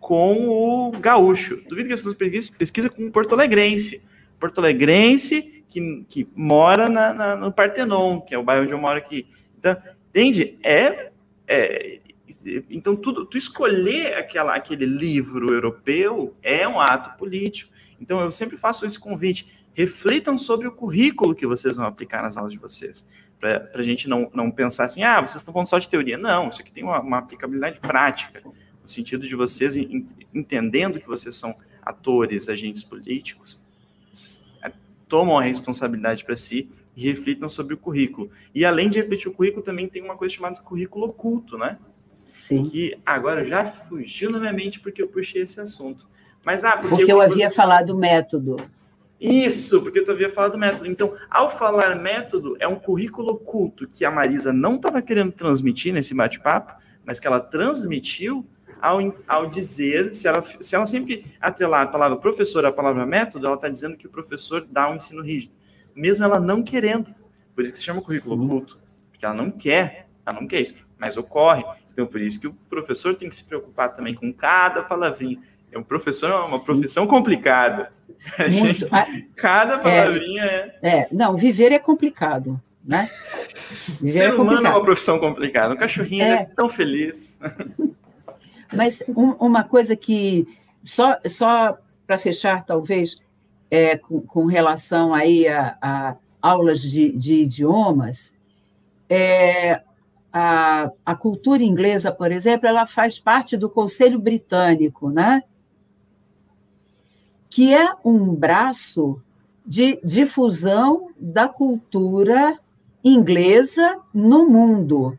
[0.00, 1.56] com o gaúcho.
[1.68, 4.10] Duvido que eles façam pesquisa, pesquisa com o porto-alegrense.
[4.40, 8.98] Porto-alegrense que, que mora na, na, no Partenon, que é o bairro onde eu moro
[8.98, 9.26] aqui.
[9.58, 9.76] Então,
[10.08, 10.58] entende?
[10.62, 11.10] É,
[11.48, 12.00] é
[12.70, 17.72] então, tudo, tu escolher aquela, aquele livro europeu é um ato político.
[18.00, 19.64] Então, eu sempre faço esse convite.
[19.74, 23.04] Reflitam sobre o currículo que vocês vão aplicar nas aulas de vocês
[23.40, 26.16] para a gente não, não pensar assim, ah, vocês estão falando só de teoria.
[26.16, 29.76] Não, isso aqui tem uma, uma aplicabilidade prática, no sentido de vocês
[30.32, 33.62] entendendo que vocês são atores, agentes políticos,
[34.10, 34.43] é,
[35.14, 38.32] tomam a responsabilidade para si e reflitam sobre o currículo.
[38.52, 41.78] E além de refletir o currículo, também tem uma coisa chamada currículo oculto, né?
[42.36, 42.64] Sim.
[42.64, 46.08] Que agora já fugiu na minha mente porque eu puxei esse assunto.
[46.44, 48.56] Mas, ah, porque, porque eu, eu havia falado método.
[49.20, 50.88] Isso, porque eu havia falado método.
[50.88, 55.94] Então, ao falar método, é um currículo oculto que a Marisa não estava querendo transmitir
[55.94, 56.74] nesse bate-papo,
[57.06, 58.44] mas que ela transmitiu
[58.84, 63.46] ao, ao dizer, se ela, se ela sempre atrelar a palavra professor à palavra método,
[63.46, 65.54] ela está dizendo que o professor dá um ensino rígido,
[65.96, 67.14] mesmo ela não querendo.
[67.54, 68.44] Por isso que se chama currículo Sim.
[68.44, 68.78] oculto,
[69.10, 71.64] porque ela não quer, ela não quer isso, mas ocorre.
[71.90, 75.40] Então, por isso que o professor tem que se preocupar também com cada palavrinha.
[75.72, 76.64] É um professor é uma Sim.
[76.64, 77.90] profissão complicada.
[78.48, 78.86] Gente,
[79.34, 81.08] cada palavrinha é, é, é.
[81.10, 83.08] Não, viver é complicado, né?
[83.98, 85.72] Viver Ser é humano é uma profissão complicada.
[85.72, 87.40] Um cachorrinho é, é tão feliz.
[88.74, 90.46] Mas um, uma coisa que
[90.82, 93.16] só, só para fechar, talvez,
[93.70, 98.34] é, com, com relação aí a, a aulas de, de idiomas,
[99.08, 99.82] é,
[100.32, 105.42] a, a cultura inglesa, por exemplo, ela faz parte do Conselho Britânico, né?
[107.54, 109.22] que é um braço
[109.64, 112.58] de difusão da cultura
[113.04, 115.16] inglesa no mundo.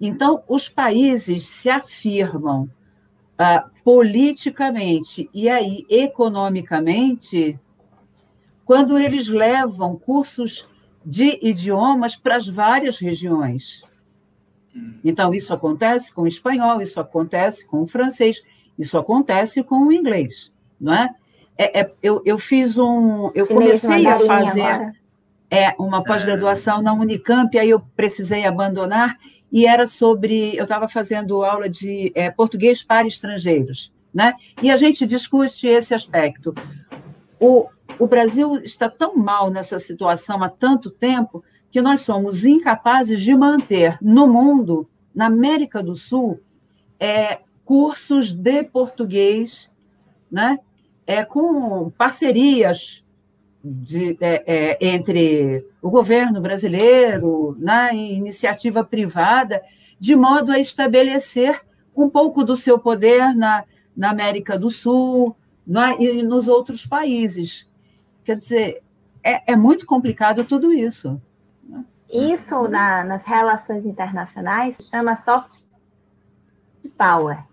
[0.00, 7.58] Então, os países se afirmam uh, politicamente e aí economicamente
[8.64, 10.68] quando eles levam cursos
[11.02, 13.82] de idiomas para as várias regiões.
[15.02, 18.42] Então, isso acontece com o espanhol, isso acontece com o francês,
[18.78, 21.08] isso acontece com o inglês, não é?
[21.56, 23.30] é, é eu, eu fiz um.
[23.34, 24.92] Eu comecei a fazer
[25.50, 29.16] é, uma pós-graduação na Unicamp, aí eu precisei abandonar,
[29.50, 30.56] e era sobre.
[30.56, 34.34] Eu estava fazendo aula de é, português para estrangeiros, né?
[34.62, 36.54] E a gente discute esse aspecto.
[37.40, 43.22] O, o Brasil está tão mal nessa situação há tanto tempo que nós somos incapazes
[43.22, 46.40] de manter no mundo, na América do Sul,
[46.98, 49.70] é, cursos de português,
[50.30, 50.58] né?
[51.06, 53.02] É, com parcerias
[53.62, 59.62] de, é, é, entre o governo brasileiro né, e iniciativa privada,
[59.98, 61.60] de modo a estabelecer
[61.94, 63.64] um pouco do seu poder na,
[63.96, 67.68] na América do Sul né, e nos outros países.
[68.24, 68.82] Quer dizer,
[69.22, 71.20] é, é muito complicado tudo isso.
[72.08, 75.62] Isso na, nas relações internacionais chama soft
[76.96, 77.44] power.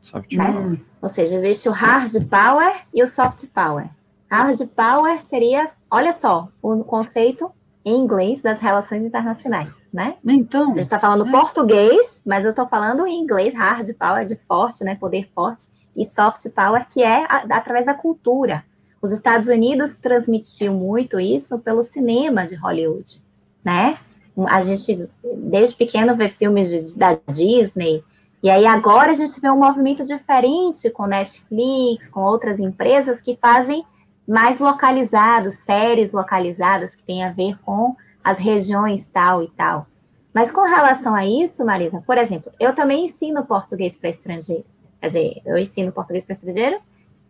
[0.00, 0.52] Soft né?
[0.52, 0.80] power.
[1.00, 3.88] Ou seja, existe o hard power e o soft power.
[4.30, 7.50] Hard power seria, olha só, o conceito
[7.84, 10.16] em inglês das relações internacionais, né?
[10.24, 10.64] Então.
[10.64, 11.30] A gente está falando é.
[11.30, 14.94] português, mas eu estou falando em inglês, hard power de forte, né?
[14.94, 18.64] Poder forte, e soft power, que é a, através da cultura.
[19.00, 23.22] Os Estados Unidos transmitiu muito isso pelo cinema de Hollywood,
[23.64, 23.98] né?
[24.46, 28.04] A gente, desde pequeno, vê filmes de, da Disney,
[28.42, 33.36] e aí agora a gente vê um movimento diferente com Netflix, com outras empresas que
[33.36, 33.84] fazem
[34.28, 39.86] mais localizados, séries localizadas que tem a ver com as regiões tal e tal.
[40.34, 44.66] Mas com relação a isso, Marisa, por exemplo, eu também ensino português para estrangeiros.
[45.00, 46.78] Quer dizer, eu ensino português para estrangeiro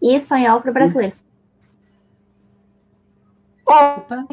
[0.02, 1.22] e espanhol para brasileiros.
[3.64, 4.26] Opa.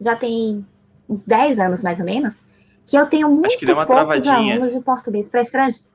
[0.00, 0.66] Já tem
[1.08, 2.44] uns 10 anos, mais ou menos,
[2.84, 4.54] que eu tenho muito acho que deu uma poucos travadinha.
[4.54, 5.86] alunos de português para estrangeiro.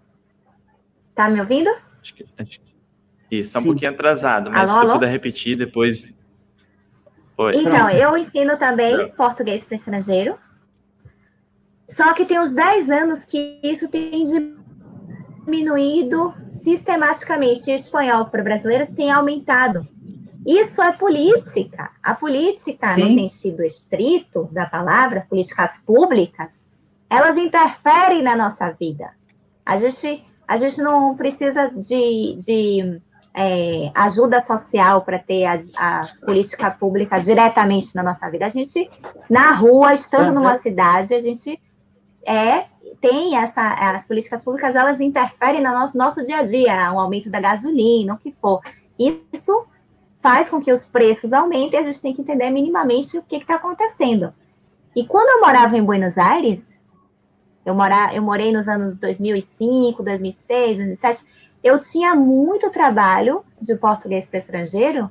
[1.13, 1.69] Tá me ouvindo?
[2.01, 2.70] Acho que, acho que...
[3.31, 4.99] Isso, está um pouquinho atrasado, mas alô, se tu alô?
[4.99, 6.13] puder repetir depois.
[7.37, 7.55] Oi.
[7.55, 10.35] Então, eu ensino também português para estrangeiro.
[11.87, 14.23] Só que tem uns 10 anos que isso tem
[15.45, 17.69] diminuído sistematicamente.
[17.69, 19.87] E o espanhol para brasileiros tem aumentado.
[20.45, 21.91] Isso é política.
[22.03, 23.01] A política, Sim.
[23.01, 26.67] no sentido estrito da palavra, políticas públicas,
[27.09, 29.11] elas interferem na nossa vida.
[29.65, 33.01] A gente, a gente não precisa de, de
[33.33, 38.45] é, ajuda social para ter a, a, política pública diretamente na nossa vida.
[38.45, 38.89] A gente,
[39.29, 40.35] na rua, estando uhum.
[40.35, 41.59] numa cidade, a gente
[42.25, 42.65] é,
[42.99, 43.61] tem essa,
[43.93, 48.13] as políticas públicas, elas interferem no nosso, nosso dia a dia, o aumento da gasolina,
[48.13, 48.59] o que for.
[48.99, 49.65] Isso
[50.19, 53.55] faz com que os preços aumentem, a gente tem que entender minimamente o que está
[53.55, 54.33] acontecendo.
[54.95, 56.79] E quando eu morava em Buenos Aires,
[57.65, 61.25] eu, mora, eu morei nos anos 2005, 2006, 2007,
[61.63, 65.09] eu tinha muito trabalho de português para estrangeiro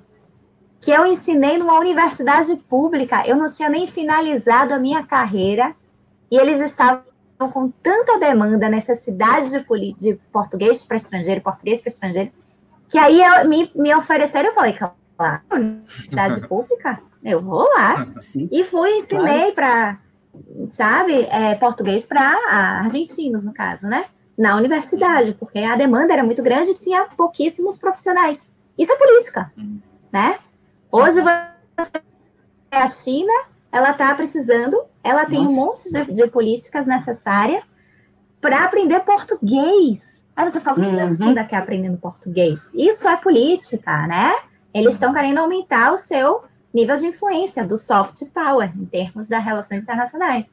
[0.80, 3.26] que eu ensinei numa universidade pública.
[3.26, 5.74] Eu não tinha nem finalizado a minha carreira
[6.30, 7.02] e eles estavam
[7.52, 12.30] com tanta demanda, necessidade de, de português para estrangeiro, português para estrangeiro,
[12.88, 14.76] que aí eu, me, me ofereceram, eu falei,
[15.18, 18.06] lá, universidade pública, eu vou lá.
[18.16, 19.54] Sim, e fui, ensinei claro.
[19.54, 19.98] para,
[20.70, 24.06] sabe, é, português para argentinos, no caso, né?
[24.40, 28.50] Na universidade, porque a demanda era muito grande e tinha pouquíssimos profissionais.
[28.78, 29.52] Isso é política,
[30.10, 30.38] né?
[30.90, 31.20] Hoje
[32.70, 33.32] a China,
[33.70, 35.52] ela está precisando, ela tem Nossa.
[35.52, 37.70] um monte de, de políticas necessárias
[38.40, 40.00] para aprender português.
[40.34, 41.00] Aí você fala, o que uhum.
[41.00, 42.64] a China quer aprendendo português?
[42.72, 44.34] Isso é política, né?
[44.72, 49.44] Eles estão querendo aumentar o seu nível de influência do soft power em termos das
[49.44, 50.46] relações internacionais.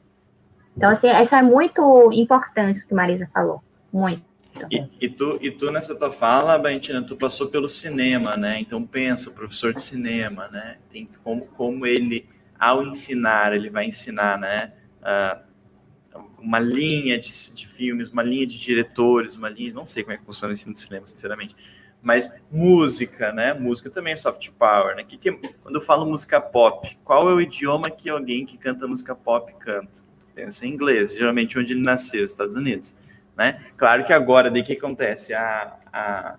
[0.76, 3.63] Então, assim, isso é muito importante o que Marisa falou.
[3.91, 4.26] Muito.
[4.71, 8.59] E, e, tu, e tu, nessa tua fala, Baentina, tu passou pelo cinema, né?
[8.59, 10.78] Então, pensa, o professor de cinema, né?
[10.89, 14.74] Tem como, como ele, ao ensinar, ele vai ensinar, né?
[15.01, 19.74] Uh, uma linha de, de filmes, uma linha de diretores, uma linha...
[19.74, 21.55] Não sei como é que funciona o ensino de cinema, sinceramente
[22.01, 23.53] mas música, né?
[23.53, 25.03] Música também é soft power, né?
[25.03, 28.88] Que, que, quando eu falo música pop, qual é o idioma que alguém que canta
[28.88, 30.01] música pop canta?
[30.34, 32.95] Pensa em inglês, geralmente onde ele nasceu, Estados Unidos,
[33.38, 33.61] né?
[33.77, 35.33] Claro que agora, daí que acontece?
[35.33, 36.35] A, a,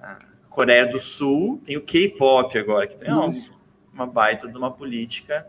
[0.00, 0.18] a
[0.48, 3.28] Coreia do Sul tem o K-pop agora, que tem uma,
[3.92, 5.46] uma, baita de uma política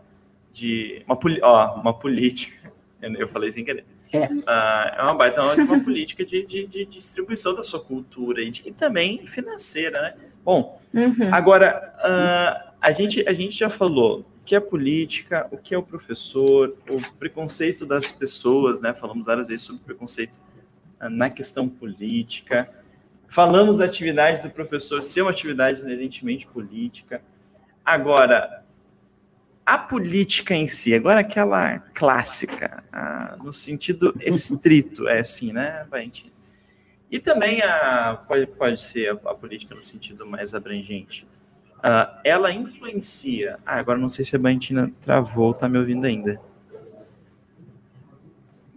[0.52, 1.02] de...
[1.06, 2.70] Uma, ó, uma política,
[3.00, 6.84] eu falei sem querer É, uh, é uma baita uma ótima política de, de, de,
[6.84, 10.14] distribuição da sua cultura e, de, e também financeira, né?
[10.44, 11.34] Bom, uhum.
[11.34, 15.78] agora, uh, a, gente, a gente já falou o que é política, o que é
[15.78, 18.94] o professor, o preconceito das pessoas, né?
[18.94, 20.40] Falamos várias vezes sobre preconceito
[21.02, 22.70] uh, na questão política.
[23.26, 27.20] Falamos da atividade do professor ser uma atividade inerentemente política.
[27.84, 28.64] Agora,
[29.64, 32.84] a política em si, agora aquela clássica,
[33.42, 36.32] no sentido estrito, é assim, né, Valentina?
[37.10, 41.26] E também a, pode, pode ser a, a política no sentido mais abrangente.
[41.78, 43.58] Uh, ela influencia.
[43.64, 46.40] Ah, agora não sei se a Valentina travou, tá me ouvindo ainda.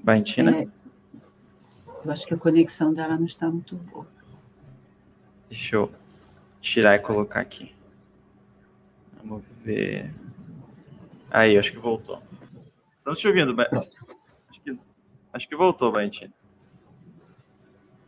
[0.04, 0.52] Valentina?
[0.52, 0.68] É,
[2.06, 4.08] eu acho que a conexão dela não está muito boa.
[5.50, 5.92] Deixa eu
[6.62, 7.76] tirar e colocar aqui.
[9.18, 10.14] Vamos ver.
[11.32, 12.22] Aí, acho que voltou.
[12.98, 13.96] Estamos te ouvindo, mas...
[14.50, 14.80] acho, que...
[15.34, 16.34] acho que voltou, Valentina.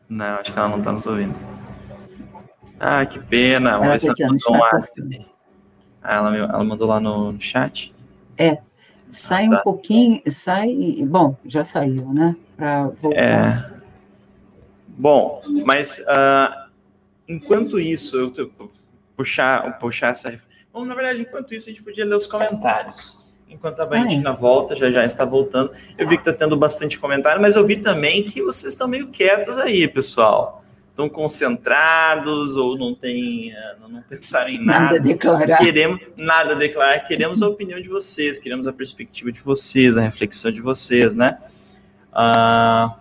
[0.07, 1.39] Não, acho que ela não está nos ouvindo.
[2.84, 3.77] Ah, que pena.
[3.77, 5.25] Vamos ver se ela mandou um.
[6.01, 7.93] Ah, ela, ela mandou lá no chat?
[8.36, 8.57] É.
[9.11, 9.59] Sai ah, tá.
[9.59, 10.97] um pouquinho, sai.
[11.05, 12.36] Bom, já saiu, né?
[12.57, 13.19] Para voltar.
[13.19, 13.82] É.
[14.88, 16.69] Bom, mas uh,
[17.27, 18.51] enquanto isso, eu
[19.15, 20.34] puxar, puxar essa
[20.73, 23.19] Bom, na verdade, enquanto isso, a gente podia ler os comentários.
[23.47, 24.36] Enquanto a Valentina ah, é.
[24.36, 25.71] volta, já já está voltando.
[25.99, 29.09] Eu vi que está tendo bastante comentário, mas eu vi também que vocês estão meio
[29.09, 30.61] quietos aí, pessoal.
[30.91, 34.83] Estão concentrados ou não tem, eh, não pensaram em nada.
[34.83, 35.57] Nada declarar.
[35.57, 36.99] Queremos nada declarar.
[36.99, 41.37] Queremos a opinião de vocês, queremos a perspectiva de vocês, a reflexão de vocês, né?
[42.11, 42.93] Uh,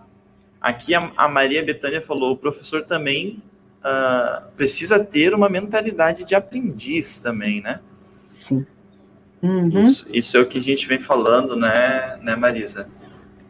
[0.61, 3.43] aqui a, a Maria Betânia falou: o professor também
[3.83, 7.81] uh, precisa ter uma mentalidade de aprendiz também, né?
[8.25, 8.65] Sim.
[9.43, 9.81] Uhum.
[9.81, 12.87] Isso, isso, é o que a gente vem falando, né, né Marisa?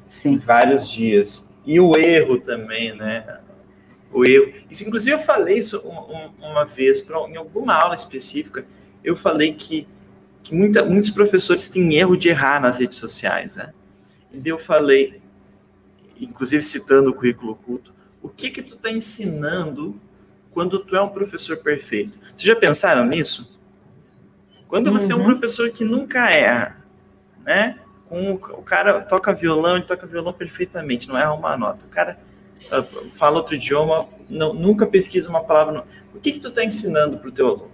[0.07, 0.31] Sim.
[0.31, 1.53] Em vários dias.
[1.63, 3.39] E o erro também, né?
[4.13, 4.51] O erro.
[4.69, 5.79] Isso, inclusive, eu falei isso
[6.39, 8.65] uma, vez, em alguma aula específica,
[9.03, 9.87] eu falei que,
[10.43, 13.73] que muita, muitos professores têm erro de errar nas redes sociais, né?
[14.33, 15.21] E eu falei,
[16.19, 19.99] inclusive citando o currículo oculto, o que que tu está ensinando
[20.51, 22.19] quando tu é um professor perfeito.
[22.19, 23.57] Vocês já pensaram nisso?
[24.67, 25.19] Quando você uhum.
[25.19, 25.31] é um uhum.
[25.31, 26.85] professor que nunca erra,
[27.43, 27.79] né?
[28.07, 31.85] Com, o cara toca violão, ele toca violão perfeitamente, não erra uma nota.
[31.85, 32.19] O cara
[33.13, 35.85] fala outro idioma, não, nunca pesquisa uma palavra.
[36.13, 37.71] O que, que tu está ensinando para o teu aluno?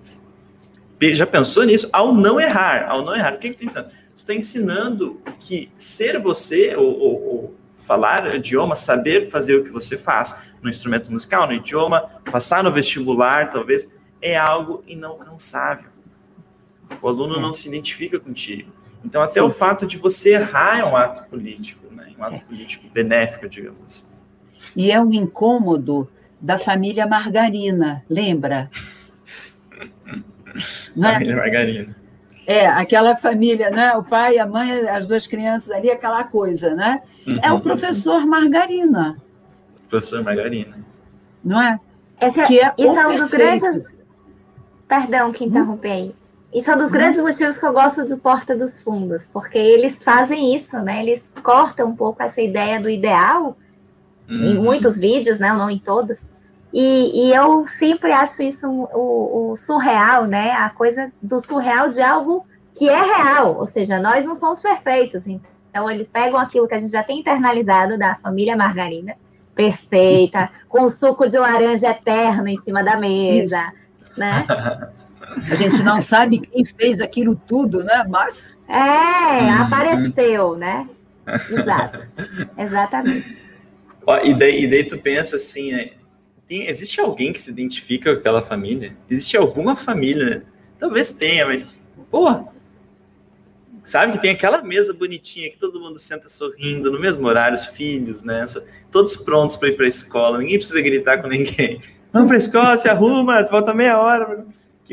[1.13, 1.89] Já pensou nisso?
[1.93, 4.07] Ao não errar, ao não errar, o que, que tu está ensinando?
[4.15, 9.69] Tu está ensinando que ser você, ou, ou, ou falar idioma, saber fazer o que
[9.69, 13.87] você faz no instrumento musical, no idioma, passar no vestibular, talvez,
[14.21, 15.89] é algo inalcançável.
[17.01, 18.71] O aluno não se identifica contigo.
[19.05, 19.41] Então, até Sim.
[19.41, 22.11] o fato de você errar é um ato político, né?
[22.17, 24.05] um ato político benéfico, digamos assim.
[24.77, 26.07] E é um incômodo
[26.39, 28.69] da família Margarina, lembra?
[30.95, 31.13] Não é?
[31.13, 31.95] Família Margarina.
[32.45, 33.93] É, aquela família, né?
[33.95, 37.01] O pai, a mãe, as duas crianças ali, aquela coisa, né?
[37.25, 37.35] Uhum.
[37.41, 39.17] É o professor Margarina.
[39.89, 40.77] Professor Margarina.
[41.43, 41.79] Não é?
[42.21, 43.97] Esse é, que é isso é um dos grandes.
[44.87, 46.15] Perdão que interromper aí.
[46.53, 50.01] Isso é um dos grandes motivos que eu gosto do Porta dos Fundos, porque eles
[50.03, 51.01] fazem isso, né?
[51.01, 53.57] Eles cortam um pouco essa ideia do ideal
[54.29, 54.45] uhum.
[54.45, 55.51] em muitos vídeos, né?
[55.53, 56.25] Não em todos.
[56.73, 60.51] E, e, eu sempre acho isso o, o, surreal, né?
[60.51, 62.45] A coisa do surreal de algo
[62.77, 65.25] que é real, ou seja, nós não somos perfeitos.
[65.25, 69.15] Então, eles pegam aquilo que a gente já tem internalizado da família margarina,
[69.55, 74.19] perfeita, com suco de laranja eterno em cima da mesa, isso.
[74.19, 74.45] né?
[75.49, 78.05] A gente não sabe quem fez aquilo tudo, né?
[78.09, 78.57] Mas.
[78.67, 79.61] É, uhum.
[79.63, 80.87] apareceu, né?
[81.49, 82.11] Exato.
[82.57, 83.46] Exatamente.
[84.07, 85.89] Ó, e, daí, e daí tu pensa assim, né?
[86.47, 88.95] tem, existe alguém que se identifica com aquela família?
[89.09, 90.45] Existe alguma família?
[90.79, 91.67] Talvez tenha, mas,
[92.09, 92.45] pô,
[93.83, 97.65] sabe que tem aquela mesa bonitinha que todo mundo senta sorrindo no mesmo horário, os
[97.65, 98.45] filhos, né?
[98.89, 101.81] Todos prontos para ir para a escola, ninguém precisa gritar com ninguém.
[102.13, 104.45] Vamos para a escola, se arruma, falta meia hora.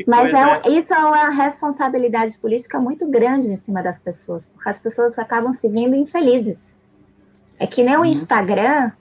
[0.05, 0.77] Mas coisa, é, né?
[0.77, 5.53] isso é uma responsabilidade política muito grande em cima das pessoas, porque as pessoas acabam
[5.53, 6.75] se vendo infelizes.
[7.57, 8.01] É que nem Sim.
[8.01, 8.91] o Instagram,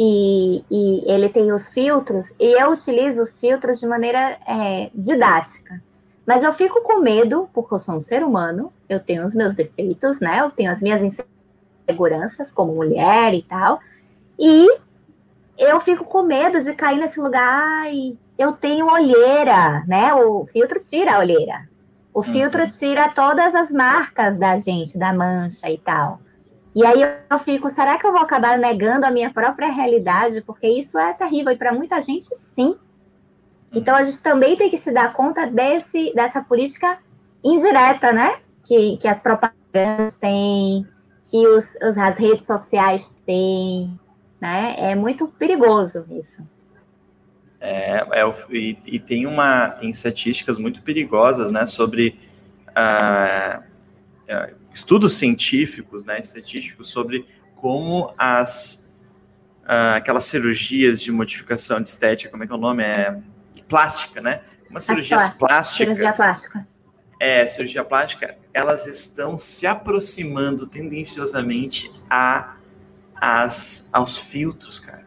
[0.00, 5.82] e, e, ele tem os filtros, e eu utilizo os filtros de maneira é, didática.
[6.24, 9.56] Mas eu fico com medo, porque eu sou um ser humano, eu tenho os meus
[9.56, 10.38] defeitos, né?
[10.38, 13.80] Eu tenho as minhas inseguranças como mulher e tal.
[14.38, 14.68] E
[15.58, 20.14] eu fico com medo de cair nesse lugar e eu tenho olheira, né?
[20.14, 21.68] O filtro tira a olheira.
[22.14, 22.68] O filtro uhum.
[22.68, 26.20] tira todas as marcas da gente, da mancha e tal.
[26.74, 27.00] E aí
[27.30, 30.40] eu fico, será que eu vou acabar negando a minha própria realidade?
[30.42, 32.76] Porque isso é terrível, e para muita gente, sim.
[33.72, 36.98] Então a gente também tem que se dar conta desse, dessa política
[37.42, 38.36] indireta, né?
[38.64, 40.86] Que, que as propagandas têm,
[41.28, 43.98] que os, as redes sociais têm,
[44.40, 44.74] né?
[44.78, 46.46] É muito perigoso isso.
[47.60, 51.66] É, é e, e, tem uma tem estatísticas muito perigosas, né?
[51.66, 52.18] Sobre
[52.74, 53.62] ah,
[54.26, 56.18] é, estudos científicos, né?
[56.18, 58.88] Estatísticos sobre como as
[59.70, 62.82] ah, aquelas cirurgias de modificação de estética, como é que é o nome?
[62.82, 63.20] É
[63.68, 64.40] plástica, né?
[64.70, 65.96] Umas cirurgias plásticas.
[65.96, 66.68] Cirurgia plástica.
[67.20, 72.56] É, cirurgia plástica, elas estão se aproximando tendenciosamente a,
[73.14, 75.06] as, aos filtros, cara.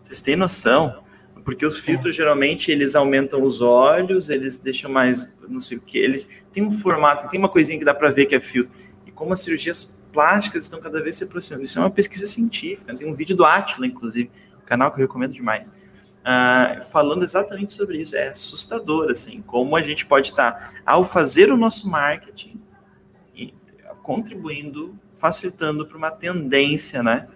[0.00, 1.01] Vocês têm noção?
[1.44, 2.16] Porque os filtros, é.
[2.18, 6.70] geralmente, eles aumentam os olhos, eles deixam mais, não sei o que, eles têm um
[6.70, 8.72] formato, tem uma coisinha que dá para ver que é filtro.
[9.06, 11.64] E como as cirurgias plásticas estão cada vez se aproximando.
[11.64, 12.94] Isso é uma pesquisa científica.
[12.94, 14.30] Tem um vídeo do Atila, inclusive,
[14.66, 15.70] canal que eu recomendo demais
[16.22, 18.16] uh, falando exatamente sobre isso.
[18.16, 22.60] É assustador, assim, como a gente pode estar, ao fazer o nosso marketing,
[23.34, 23.54] e
[24.02, 27.28] contribuindo, facilitando para uma tendência, né?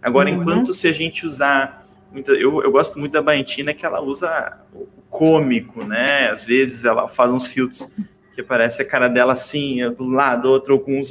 [0.00, 0.40] Agora, uhum.
[0.40, 1.86] enquanto se a gente usar.
[2.10, 6.28] Muita, eu, eu gosto muito da Baentina que ela usa o cômico, né?
[6.30, 7.86] Às vezes ela faz uns filtros
[8.34, 11.10] que parece a cara dela assim, do lado, outro, ou com os,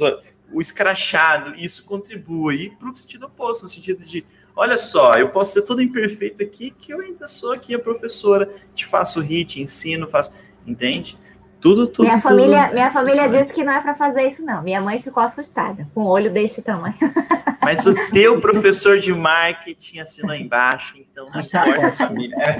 [0.52, 1.54] o escrachado.
[1.54, 4.24] Isso contribui para o sentido oposto, no sentido de
[4.56, 8.50] olha só, eu posso ser todo imperfeito aqui, que eu ainda sou aqui a professora,
[8.74, 10.32] te faço hit, ensino, faço,
[10.66, 11.16] entende?
[11.60, 12.06] Tudo, tudo.
[12.06, 14.62] Minha tudo, família, minha família disse que não é para fazer isso, não.
[14.62, 16.94] Minha mãe ficou assustada, com o olho deste tamanho.
[17.62, 22.36] Mas o teu professor de marketing assinou embaixo, então não importa, família.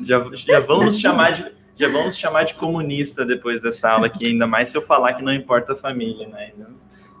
[0.00, 4.26] Já, já vamos nos chamar de já vamos chamar de comunista depois dessa aula aqui,
[4.28, 6.52] ainda mais se eu falar que não importa a família, né?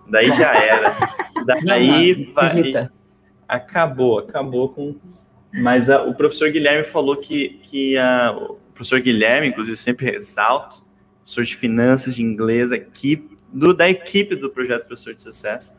[0.06, 0.96] Daí já era.
[1.64, 2.88] Daí vai
[3.48, 4.96] acabou, acabou com.
[5.52, 8.36] Mas a, o professor Guilherme falou que, que a,
[8.74, 10.82] professor Guilherme, inclusive, sempre ressalto,
[11.22, 15.72] professor de finanças, de inglês, aqui, do, da equipe do projeto Professor de Sucesso,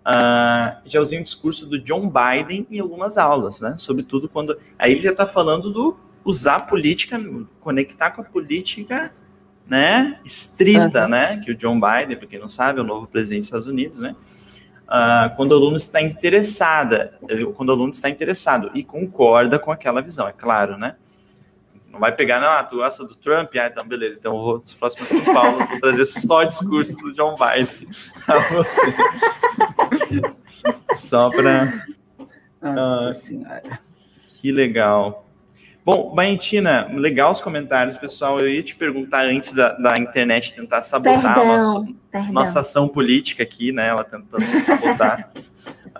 [0.00, 3.74] uh, já usei um discurso do John Biden em algumas aulas, né?
[3.78, 4.58] Sobretudo quando.
[4.78, 7.20] Aí ele já está falando do usar a política,
[7.60, 9.12] conectar com a política
[9.66, 11.08] né, estrita, uhum.
[11.08, 13.66] né, que o John Biden, para quem não sabe, é o novo presidente dos Estados
[13.66, 14.14] Unidos, né,
[14.86, 17.18] uh, quando o aluno está interessada,
[17.54, 20.96] quando o aluno está interessado e concorda com aquela visão, é claro, né?
[21.92, 23.54] Não vai pegar, não, ah, tu gosta do Trump?
[23.56, 27.12] Ah, então beleza, então eu vou, nos próximos cinco aulas, vou trazer só discurso do
[27.14, 27.88] John Biden
[28.24, 28.94] para você.
[30.94, 31.86] só para...
[32.62, 33.80] Nossa uh, Senhora.
[34.40, 35.26] Que legal.
[35.84, 38.38] Bom, Baentina, legal os comentários, pessoal.
[38.38, 42.88] Eu ia te perguntar antes da, da internet tentar sabotar perdão, a nossa, nossa ação
[42.88, 43.88] política aqui, né?
[43.88, 45.32] Ela tentando sabotar.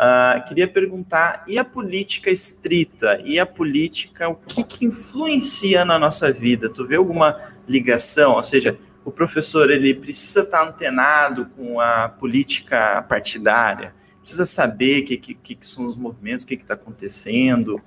[0.02, 3.20] Uh, queria perguntar, e a política estrita?
[3.24, 6.68] E a política, o que, que influencia na nossa vida?
[6.68, 7.36] Tu vê alguma
[7.68, 8.34] ligação?
[8.34, 15.04] Ou seja, o professor ele precisa estar antenado com a política partidária, precisa saber o
[15.04, 17.80] que, que, que, são os movimentos, o que está acontecendo.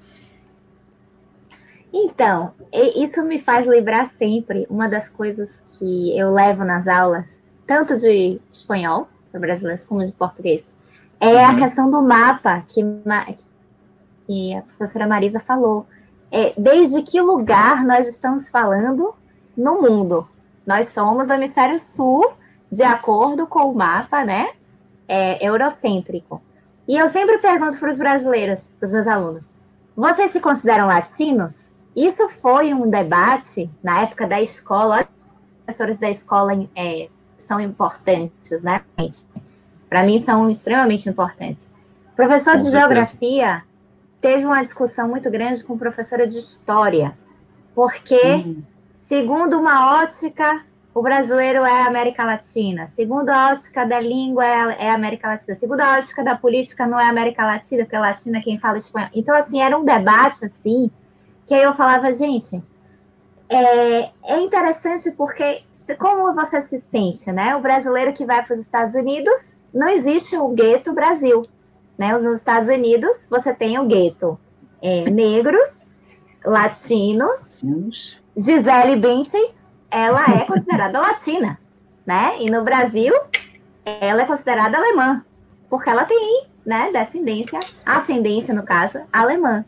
[1.94, 7.26] Então, isso me faz lembrar sempre uma das coisas que eu levo nas aulas,
[7.66, 10.66] tanto de espanhol para brasileiros como de português,
[11.30, 11.52] é uhum.
[11.52, 12.82] a questão do mapa que,
[14.26, 15.86] que a professora Marisa falou.
[16.32, 19.14] É, desde que lugar nós estamos falando
[19.56, 20.28] no mundo?
[20.66, 22.34] Nós somos o hemisfério sul,
[22.72, 24.52] de acordo com o mapa, né?
[25.08, 26.42] É, eurocêntrico.
[26.88, 29.48] E eu sempre pergunto para os brasileiros, para os meus alunos:
[29.96, 31.72] vocês se consideram latinos?
[31.96, 35.02] Isso foi um debate na época da escola.
[35.02, 38.82] Os professores da escola é, são importantes, né?
[39.96, 41.64] Para mim, são extremamente importantes.
[42.12, 42.80] O professor com de certeza.
[42.80, 43.64] geografia
[44.20, 47.18] teve uma discussão muito grande com professora de história,
[47.74, 48.62] porque, uhum.
[49.00, 52.88] segundo uma ótica, o brasileiro é a América Latina.
[52.88, 55.56] Segundo a ótica da língua, é a América Latina.
[55.56, 58.60] Segundo a ótica da política, não é a América Latina, porque a Latina é quem
[58.60, 59.10] fala espanhol.
[59.14, 60.92] Então, assim, era um debate, assim,
[61.48, 62.62] que aí eu falava, gente,
[63.48, 67.56] é, é interessante porque como você se sente, né?
[67.56, 71.46] O brasileiro que vai para os Estados Unidos, não existe o gueto Brasil,
[71.98, 72.18] né?
[72.18, 74.40] Nos Estados Unidos, você tem o gueto
[74.82, 75.84] é, negros,
[76.46, 77.62] latinos.
[78.38, 79.54] Gisele Bündchen,
[79.92, 81.60] ela é considerada latina,
[82.06, 82.38] né?
[82.40, 83.14] E no Brasil,
[83.84, 85.26] ela é considerada alemã,
[85.70, 89.66] porque ela tem, né, descendência, ascendência no caso, alemã.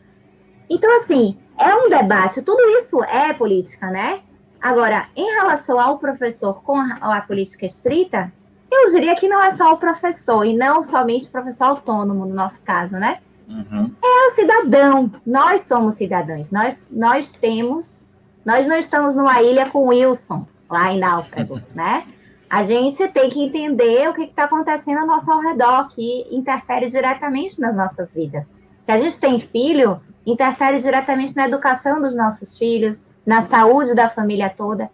[0.69, 4.21] Então, assim, é um debate, tudo isso é política, né?
[4.61, 8.31] Agora, em relação ao professor com a, a política estrita,
[8.71, 12.33] eu diria que não é só o professor, e não somente o professor autônomo, no
[12.33, 13.19] nosso caso, né?
[13.47, 13.91] Uhum.
[14.03, 15.11] É o cidadão.
[15.25, 16.51] Nós somos cidadãos.
[16.51, 18.03] Nós, nós temos.
[18.45, 22.05] Nós não estamos numa ilha com Wilson, lá em Náufrago, né?
[22.49, 27.59] A gente tem que entender o que está acontecendo ao nosso redor, que interfere diretamente
[27.59, 28.45] nas nossas vidas.
[28.83, 34.09] Se a gente tem filho, interfere diretamente na educação dos nossos filhos, na saúde da
[34.09, 34.89] família toda.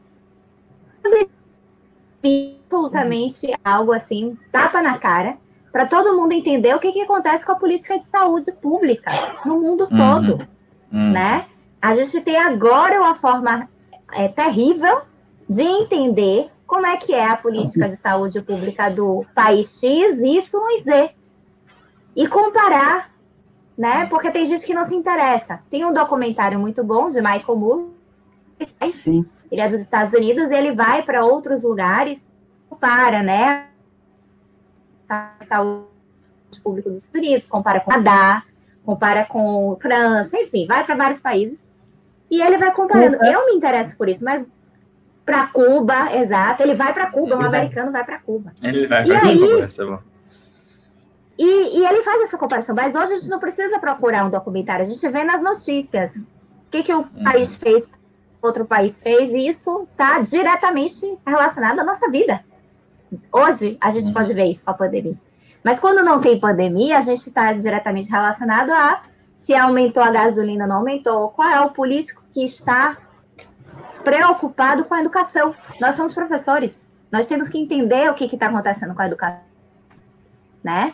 [2.24, 5.38] Absolutamente algo assim, tapa na cara,
[5.72, 9.12] para todo mundo entender o que, que acontece com a política de saúde pública
[9.46, 9.98] no mundo uhum.
[9.98, 10.48] todo,
[10.92, 11.12] uhum.
[11.12, 11.46] né?
[11.82, 13.68] A gente tem agora uma forma
[14.14, 15.02] é, terrível
[15.50, 20.42] de entender como é que é a política de saúde pública do país X, Y
[20.78, 21.12] e Z.
[22.16, 23.12] E comparar,
[23.78, 24.06] né?
[24.06, 25.62] Porque tem gente que não se interessa.
[25.70, 27.86] Tem um documentário muito bom de Michael Moore.
[28.88, 29.26] Sim.
[29.54, 32.26] Ele é dos Estados Unidos e ele vai para outros lugares,
[32.80, 33.68] para, né?
[35.48, 35.86] Saúde
[36.64, 38.44] pública dos Estados Unidos, compara com o Canadá,
[38.84, 41.60] compara com França, enfim, vai para vários países.
[42.32, 43.18] E ele vai comparando.
[43.18, 43.26] Uhum.
[43.26, 44.44] Eu me interesso por isso, mas
[45.24, 46.64] para Cuba, exato.
[46.64, 48.54] Ele vai para Cuba, um ele americano vai, vai para Cuba.
[48.60, 50.04] Ele vai para Cuba,
[51.38, 54.84] e, e ele faz essa comparação, mas hoje a gente não precisa procurar um documentário,
[54.84, 56.16] a gente vê nas notícias.
[56.16, 56.26] O
[56.72, 57.24] que, que o uhum.
[57.24, 57.90] país fez,
[58.48, 62.44] outro país fez, e isso está diretamente relacionado à nossa vida.
[63.32, 64.14] Hoje a gente uhum.
[64.14, 65.18] pode ver isso com a pandemia.
[65.64, 69.02] Mas quando não tem pandemia, a gente está diretamente relacionado a
[69.36, 72.96] se aumentou a gasolina, não aumentou, qual é o político que está
[74.04, 75.56] preocupado com a educação.
[75.80, 79.42] Nós somos professores, nós temos que entender o que está acontecendo com a educação,
[80.64, 80.94] né?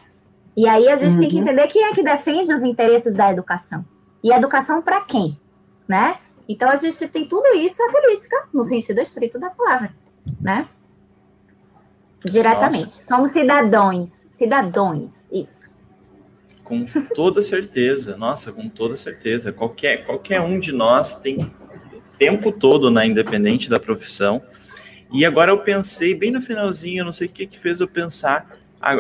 [0.56, 1.20] E aí a gente uhum.
[1.20, 1.42] tem que uhum.
[1.42, 3.86] entender quem é que defende os interesses da educação.
[4.24, 5.40] E educação para quem,
[5.88, 6.18] né?
[6.50, 9.94] Então a gente tem tudo isso a política, no sentido estrito da palavra,
[10.42, 10.68] né?
[12.26, 12.86] Diretamente.
[12.86, 13.06] Nossa.
[13.06, 15.70] Somos cidadãos, cidadãos, isso.
[16.64, 19.54] Com toda certeza, nossa, com toda certeza.
[19.54, 21.54] Qualquer, qualquer um de nós tem
[22.18, 24.42] tempo todo, né, independente da profissão.
[25.14, 27.88] E agora eu pensei bem no finalzinho, eu não sei o que que fez eu
[27.88, 28.58] pensar.
[28.82, 28.96] Ah,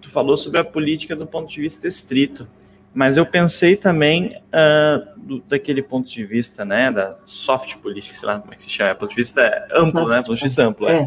[0.00, 2.48] tu falou sobre a política do ponto de vista estrito,
[2.94, 8.26] mas eu pensei também uh, do, daquele ponto de vista, né, da soft política, sei
[8.26, 10.08] lá como é que se chama, ponto de vista amplo, soft.
[10.08, 11.06] né, ponto de vista amplo, é.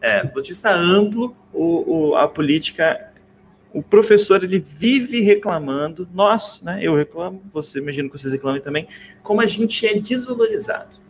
[0.00, 0.18] é.
[0.18, 3.08] é ponto de vista amplo, o, o, a política
[3.74, 8.86] o professor ele vive reclamando, nós, né, eu reclamo, você imagino que vocês reclamem também,
[9.22, 11.00] como a gente é desvalorizado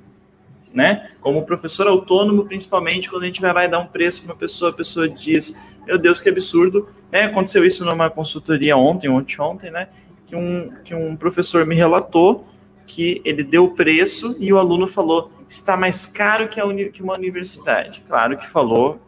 [0.75, 1.11] né?
[1.21, 4.39] Como professor autônomo, principalmente quando a gente vai lá e dá um preço para uma
[4.39, 6.89] pessoa, a pessoa diz: Meu Deus, que absurdo.
[7.11, 7.25] Né?
[7.25, 9.89] Aconteceu isso numa consultoria ontem, ontem, ontem, né?
[10.33, 12.49] Que um, que um professor me relatou
[12.87, 16.89] que ele deu o preço e o aluno falou: está mais caro que, a uni
[16.89, 18.03] que uma universidade.
[18.09, 18.99] Claro que falou,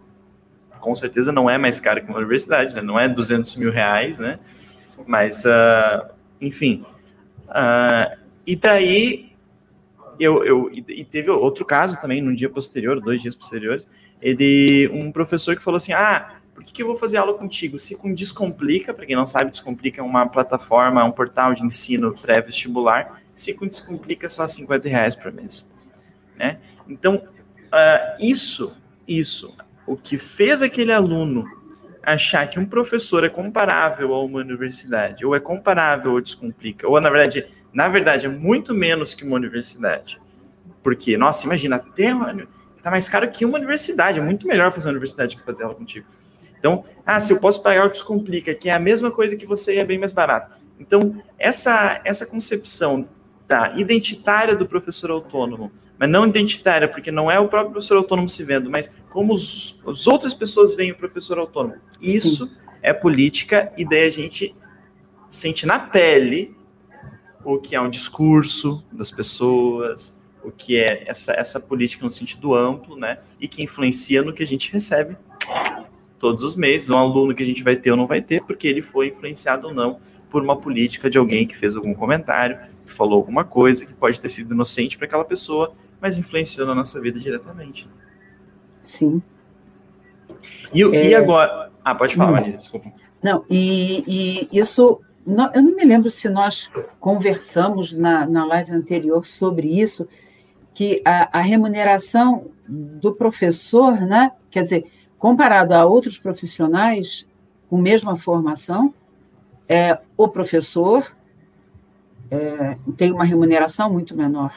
[0.79, 2.83] com certeza não é mais caro que uma universidade, né?
[2.83, 4.39] Não é 200 mil reais, né?
[5.07, 6.07] Mas, uh,
[6.43, 6.85] enfim.
[7.49, 9.33] Uh, e daí
[10.21, 13.89] eu, eu, e teve outro caso também, num dia posterior, dois dias posteriores,
[14.21, 17.79] ele, um professor que falou assim, ah, por que, que eu vou fazer aula contigo?
[17.79, 22.15] Se com Descomplica, para quem não sabe, Descomplica é uma plataforma, um portal de ensino
[22.15, 25.69] pré-vestibular, se com Descomplica é só 50 reais por mês.
[26.37, 26.59] Né?
[26.89, 28.73] Então, uh, isso,
[29.07, 29.55] isso,
[29.87, 31.45] o que fez aquele aluno
[32.03, 37.01] achar que um professor é comparável a uma universidade, ou é comparável ao Descomplica, ou
[37.01, 40.21] na verdade na verdade, é muito menos que uma universidade.
[40.81, 42.47] Porque, nossa, imagina, até uma,
[42.81, 44.21] tá mais caro que uma universidade.
[44.21, 46.07] É muito melhor fazer uma universidade que fazer ela contigo.
[46.65, 49.75] Então, ah, se eu posso pagar o Descomplica, que é a mesma coisa que você
[49.75, 50.57] e é bem mais barato.
[50.81, 53.07] Então, essa, essa concepção
[53.47, 58.31] da identitária do professor autônomo, mas não identitária, porque não é o próprio professor autônomo
[58.31, 61.75] se vendo, mas como os, as outras pessoas veem o professor autônomo.
[62.01, 62.55] Isso Sim.
[62.81, 64.55] é política, e daí a gente
[65.29, 66.57] sente na pele
[67.45, 72.55] o que é um discurso das pessoas, o que é essa, essa política no sentido
[72.55, 73.19] amplo, né?
[73.39, 75.15] E que influencia no que a gente recebe
[76.19, 78.67] todos os meses, um aluno que a gente vai ter ou não vai ter, porque
[78.67, 79.99] ele foi influenciado ou não
[80.31, 84.21] por uma política de alguém que fez algum comentário, que falou alguma coisa, que pode
[84.21, 87.89] ter sido inocente para aquela pessoa, mas influenciou na nossa vida diretamente.
[88.83, 89.23] Sim.
[90.73, 91.11] E, é...
[91.11, 91.71] e agora.
[91.85, 92.93] Ah, pode falar, Marisa, desculpa.
[93.23, 99.25] Não, e, e isso eu não me lembro se nós conversamos na, na live anterior
[99.25, 100.07] sobre isso,
[100.75, 104.85] que a, a, remuneração do professor, né, quer dizer,
[105.25, 107.27] comparado a outros profissionais
[107.71, 108.93] com mesma formação,
[109.67, 111.17] é, o professor
[112.31, 114.55] é, tem uma remuneração muito menor.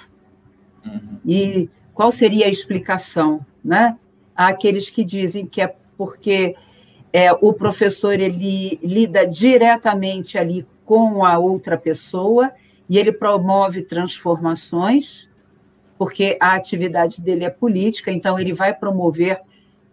[0.85, 1.19] Uhum.
[1.25, 3.97] E qual seria a explicação né,
[4.35, 6.53] àqueles que dizem que é porque
[7.13, 12.51] é, o professor ele lida diretamente ali com a outra pessoa
[12.89, 15.29] e ele promove transformações,
[15.97, 19.46] porque a atividade dele é política, então ele vai promover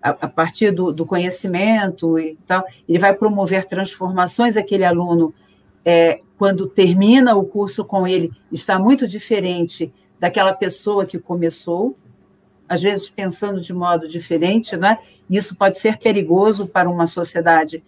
[0.04, 4.58] a, a partir do, do, conhecimento e tal, ele vai promover transformações.
[4.58, 5.32] Aquele aluno,
[5.82, 9.90] é, quando termina o curso com ele, está muito diferente
[10.20, 11.94] daquela pessoa que começou,
[12.68, 14.98] às vezes pensando de modo diferente, né?
[15.28, 17.82] Isso pode ser perigoso para uma sociedade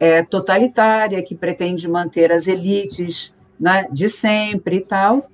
[0.00, 5.30] é, totalitária que pretende manter as elites né, de sempre e tal.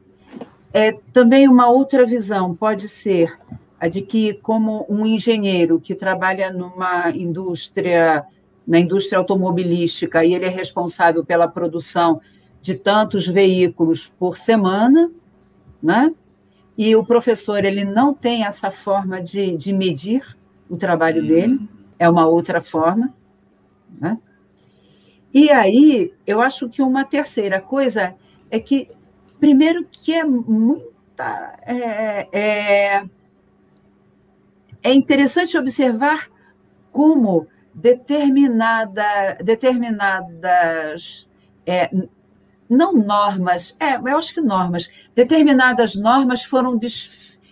[0.72, 3.38] É, também uma outra visão pode ser
[3.80, 8.24] a de que, como um engenheiro que trabalha numa indústria,
[8.66, 12.20] na indústria automobilística, e ele é responsável pela produção
[12.60, 15.10] de tantos veículos por semana,
[15.82, 16.12] né?
[16.76, 20.36] e o professor ele não tem essa forma de, de medir
[20.68, 21.60] o trabalho dele,
[21.98, 23.12] é uma outra forma.
[23.98, 24.16] Né?
[25.32, 28.14] E aí, eu acho que uma terceira coisa
[28.50, 28.88] é que,
[29.38, 31.58] primeiro, que é muita.
[31.66, 33.04] É, é,
[34.82, 36.28] é interessante observar
[36.92, 41.28] como determinada, determinadas
[41.66, 41.90] é,
[42.68, 46.78] não normas, é, eu acho que normas, determinadas normas foram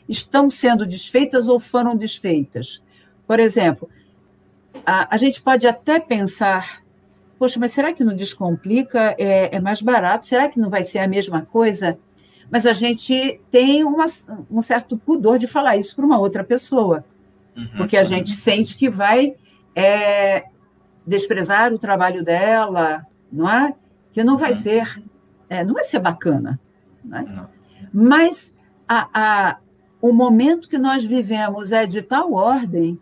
[0.09, 2.81] estão sendo desfeitas ou foram desfeitas.
[3.26, 3.91] Por exemplo,
[4.87, 6.83] a, a gente pode até pensar,
[7.39, 9.14] poxa, mas será que não descomplica?
[9.18, 10.26] É, é, mais barato?
[10.26, 11.99] Será que não vai ser a mesma coisa?
[12.51, 14.07] Mas a gente tem uma,
[14.51, 17.05] um certo pudor de falar isso para uma outra pessoa,
[17.59, 18.06] uhum, porque a uhum.
[18.06, 19.34] gente sente que vai
[19.74, 20.44] é,
[21.06, 23.74] desprezar o trabalho dela, não é?
[24.12, 24.56] Que não vai uhum.
[24.56, 25.02] ser
[25.48, 26.61] é, não vai ser bacana.
[27.04, 27.48] Né?
[27.92, 28.54] Mas
[28.86, 29.59] a, a,
[30.00, 32.98] o momento que nós vivemos é de tal ordem,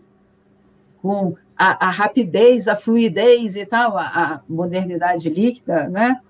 [1.03, 6.21] com a, a rapidez, a fluidez e tal, a, a, modernidade líquida, né?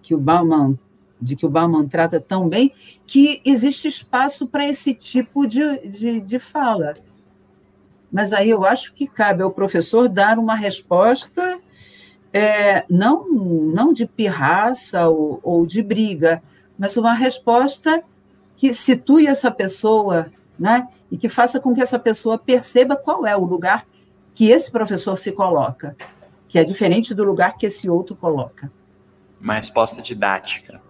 [0.00, 0.78] que o Bauman,
[1.20, 2.72] de que o Bauman trata tão bem,
[3.06, 6.94] que existe espaço para esse tipo de, de, de fala.
[8.12, 11.58] Mas aí eu acho que cabe ao professor dar uma resposta
[12.32, 16.42] é, não, não de pirraça ou, ou de briga,
[16.78, 18.02] mas uma resposta
[18.56, 20.88] que situe essa pessoa, né?
[21.10, 23.86] E que faça com que essa pessoa perceba qual é o lugar
[24.34, 25.94] que esse professor se coloca,
[26.48, 28.70] que é diferente do lugar que esse outro coloca.
[29.40, 30.80] Uma resposta didática.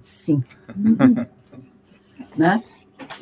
[0.00, 0.42] Sim.
[2.36, 2.62] né?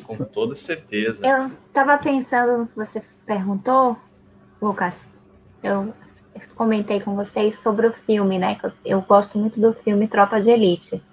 [0.03, 1.25] Com toda certeza.
[1.25, 3.97] Eu estava pensando, você perguntou,
[4.61, 4.95] Lucas,
[5.61, 5.93] eu
[6.55, 8.57] comentei com vocês sobre o filme, né?
[8.63, 11.03] Eu, eu gosto muito do filme Tropa de Elite.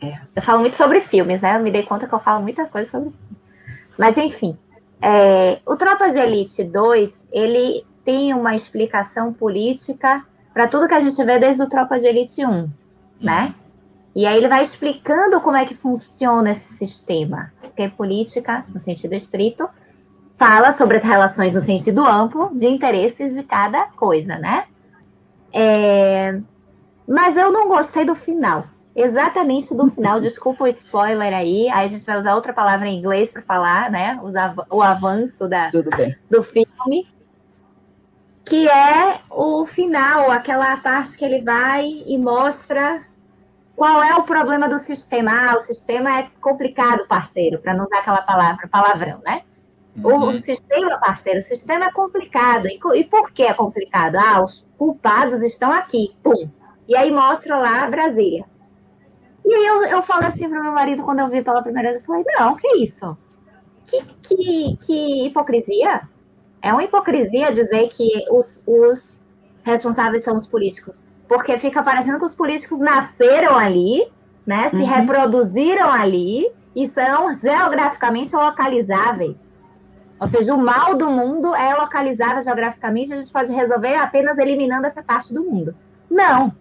[0.00, 0.20] É.
[0.34, 1.56] Eu falo muito sobre filmes, né?
[1.56, 3.36] Eu me dei conta que eu falo muita coisa sobre filme.
[3.96, 4.58] Mas, enfim,
[5.00, 11.00] é, o Tropa de Elite 2, ele tem uma explicação política para tudo que a
[11.00, 12.70] gente vê desde o Tropa de Elite 1,
[13.20, 13.54] né?
[14.14, 17.52] E aí ele vai explicando como é que funciona esse sistema.
[17.60, 19.68] Porque política, no sentido estrito,
[20.36, 24.66] fala sobre as relações no sentido amplo de interesses de cada coisa, né?
[25.52, 26.40] É...
[27.06, 28.64] Mas eu não gostei do final.
[28.94, 31.68] Exatamente do final, desculpa o spoiler aí.
[31.68, 34.20] Aí a gente vai usar outra palavra em inglês para falar, né?
[34.22, 35.70] Usar o avanço da,
[36.30, 37.08] do filme.
[38.44, 43.02] Que é o final, aquela parte que ele vai e mostra
[43.76, 45.30] qual é o problema do sistema.
[45.32, 49.42] Ah, o sistema é complicado, parceiro, para não dar aquela palavra, palavrão, né?
[49.96, 50.30] Uhum.
[50.30, 52.66] O sistema, parceiro, o sistema é complicado.
[52.66, 54.16] E, e por que é complicado?
[54.16, 56.48] Ah, os culpados estão aqui, pum.
[56.88, 58.44] E aí mostra lá Brasília.
[59.44, 62.00] E aí eu, eu falo assim para meu marido quando eu vi pela primeira vez,
[62.00, 63.16] eu falei, não, que isso?
[63.84, 66.08] Que, que, que hipocrisia?
[66.62, 69.20] É uma hipocrisia dizer que os, os
[69.62, 71.04] responsáveis são os políticos.
[71.28, 74.06] Porque fica parecendo que os políticos nasceram ali,
[74.46, 74.68] né?
[74.70, 74.84] Se uhum.
[74.84, 79.52] reproduziram ali e são geograficamente localizáveis.
[80.20, 84.86] Ou seja, o mal do mundo é localizado geograficamente, a gente pode resolver apenas eliminando
[84.86, 85.74] essa parte do mundo.
[86.10, 86.52] Não.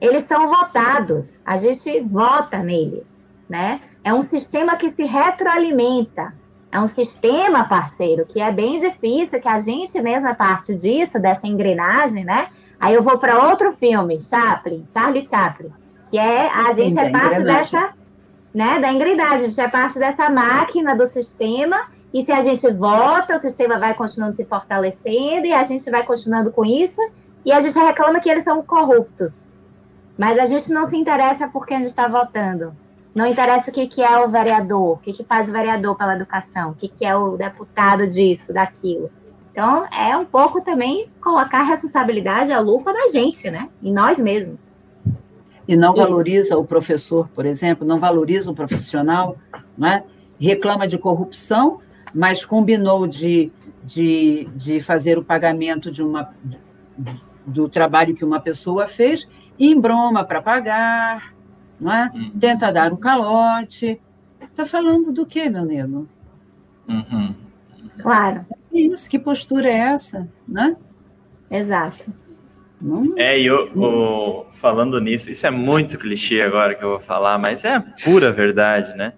[0.00, 3.80] Eles são votados, a gente vota neles, né?
[4.04, 6.34] É um sistema que se retroalimenta.
[6.70, 11.18] É um sistema, parceiro, que é bem difícil, que a gente mesmo é parte disso,
[11.18, 12.48] dessa engrenagem, né?
[12.80, 15.72] Aí eu vou para outro filme, Chaplin, Charlie Chaplin,
[16.10, 17.90] que é a gente Sim, é parte dessa,
[18.54, 22.66] né, da engrenagem, a gente é parte dessa máquina do sistema e se a gente
[22.72, 27.00] vota, o sistema vai continuando se fortalecendo e a gente vai continuando com isso.
[27.44, 29.46] E a gente reclama que eles são corruptos.
[30.16, 32.74] Mas a gente não se interessa por quem a gente está votando.
[33.14, 36.16] Não interessa o que, que é o vereador, o que, que faz o vereador pela
[36.16, 39.10] educação, o que, que é o deputado disso, daquilo.
[39.56, 43.70] Então, é um pouco também colocar a responsabilidade, a lupa na gente, né?
[43.82, 44.70] Em nós mesmos.
[45.66, 46.02] E não Isso.
[46.02, 49.38] valoriza o professor, por exemplo, não valoriza o profissional,
[49.76, 50.04] né?
[50.38, 51.80] reclama de corrupção,
[52.14, 53.50] mas combinou de,
[53.82, 56.34] de, de fazer o pagamento de uma,
[57.46, 59.26] do trabalho que uma pessoa fez
[59.58, 61.34] e embroma para pagar,
[61.80, 62.12] não é?
[62.14, 62.30] Uhum.
[62.38, 63.98] tenta dar um calote.
[64.38, 66.06] Está falando do quê, meu nego?
[66.86, 67.34] Uhum.
[68.02, 68.44] Claro.
[68.76, 70.76] Isso, que postura é essa, né?
[71.50, 72.12] Exato.
[73.16, 77.38] É, e eu, o, falando nisso, isso é muito clichê agora que eu vou falar,
[77.38, 79.14] mas é pura verdade, né?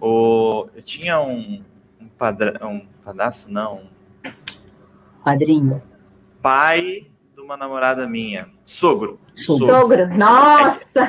[0.00, 1.62] O, eu tinha um,
[2.00, 3.82] um, padra, um padrasto, não.
[5.24, 5.82] Padrinho.
[6.40, 7.10] Pai
[7.50, 8.48] uma namorada minha.
[8.64, 9.18] Sogro.
[9.34, 9.66] Sogro.
[9.66, 10.16] Sogro.
[10.16, 11.00] Nossa!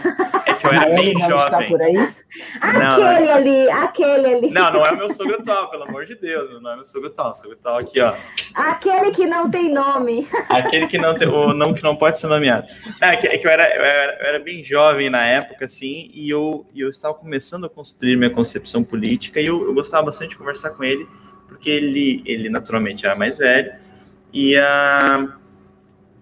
[0.47, 1.69] É, é que eu era bem jovem.
[1.69, 1.93] por aí?
[1.93, 4.49] Não, aquele não ali, aquele ali.
[4.49, 6.59] Não, não é o meu sogro atual, pelo amor de Deus.
[6.59, 7.31] Não é meu sogro atual.
[7.35, 8.15] Sogro atual aqui, ó.
[8.55, 10.27] Aquele que não tem nome.
[10.49, 12.65] Aquele que não tem, o nome que não pode ser nomeado.
[12.99, 16.09] É que, é que eu, era, eu, era, eu, era, bem jovem na época, assim,
[16.11, 20.07] e eu, e eu estava começando a construir minha concepção política, e eu, eu gostava
[20.07, 21.07] bastante de conversar com ele,
[21.47, 23.71] porque ele, ele naturalmente era mais velho,
[24.33, 25.27] e a.
[25.37, 25.40] Uh,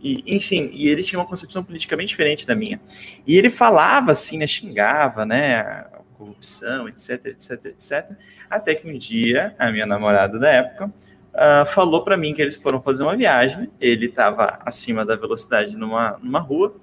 [0.01, 2.79] e, enfim, e ele tinha uma concepção política bem diferente da minha.
[3.27, 5.85] E ele falava assim, né, xingava, né,
[6.17, 8.11] corrupção, etc, etc, etc.
[8.49, 12.57] Até que um dia, a minha namorada da época uh, falou para mim que eles
[12.57, 13.69] foram fazer uma viagem.
[13.79, 16.75] Ele estava acima da velocidade numa, numa rua.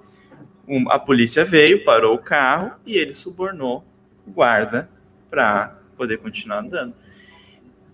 [0.69, 3.85] Um, a polícia veio, parou o carro e ele subornou
[4.27, 4.89] o guarda
[5.31, 6.95] para poder continuar andando.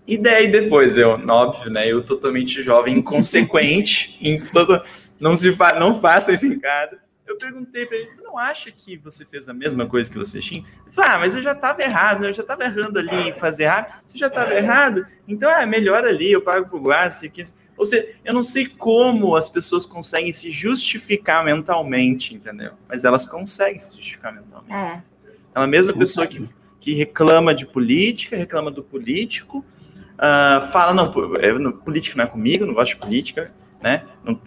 [0.05, 4.81] E daí depois eu, óbvio, né, eu totalmente jovem, inconsequente, em todo,
[5.19, 6.99] não, se fa não faça isso em casa.
[7.25, 10.39] Eu perguntei para ele, tu não acha que você fez a mesma coisa que você
[10.39, 10.61] tinha?
[10.61, 12.29] Ele falou, ah, mas eu já estava errado, né?
[12.29, 14.01] eu já estava errando ali em fazer errado.
[14.05, 15.05] Você já estava errado?
[15.27, 17.31] Então é melhor ali, eu pago pro guarda, se
[17.77, 22.73] Ou seja, eu não sei como as pessoas conseguem se justificar mentalmente, entendeu?
[22.89, 24.73] Mas elas conseguem se justificar mentalmente.
[24.73, 25.13] É.
[25.55, 26.47] É a mesma pessoa que,
[26.79, 29.63] que reclama de política, reclama do político,
[30.13, 31.11] uh, fala, não,
[31.71, 33.53] política não é comigo, não gosto de política,
[33.83, 34.03] né?
[34.23, 34.39] Não, uh,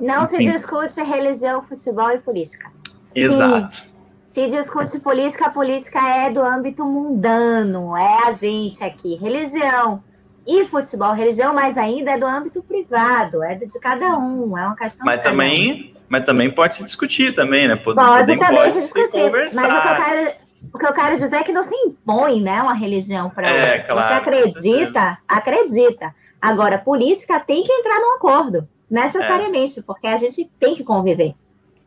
[0.00, 2.70] não se discute religião, futebol e política.
[3.14, 3.84] Exato.
[4.30, 9.16] Se discute política, a política é do âmbito mundano, é a gente aqui.
[9.16, 10.02] Religião
[10.46, 14.76] e futebol, religião mais ainda é do âmbito privado, é de cada um, é uma
[14.76, 16.00] questão Mas também, um.
[16.08, 17.74] mas também pode se discutir também, né?
[17.74, 19.10] Pode, pode também pode se discutir.
[19.10, 19.68] Se conversar.
[19.68, 20.32] Mas o que, eu quero,
[20.74, 23.78] o que eu quero dizer é que não se impõe, né, uma religião para é,
[23.80, 26.14] claro, Você acredita, acredita.
[26.40, 28.68] Agora, política tem que entrar num acordo.
[28.90, 29.82] Necessariamente, é.
[29.82, 31.34] porque a gente tem que conviver.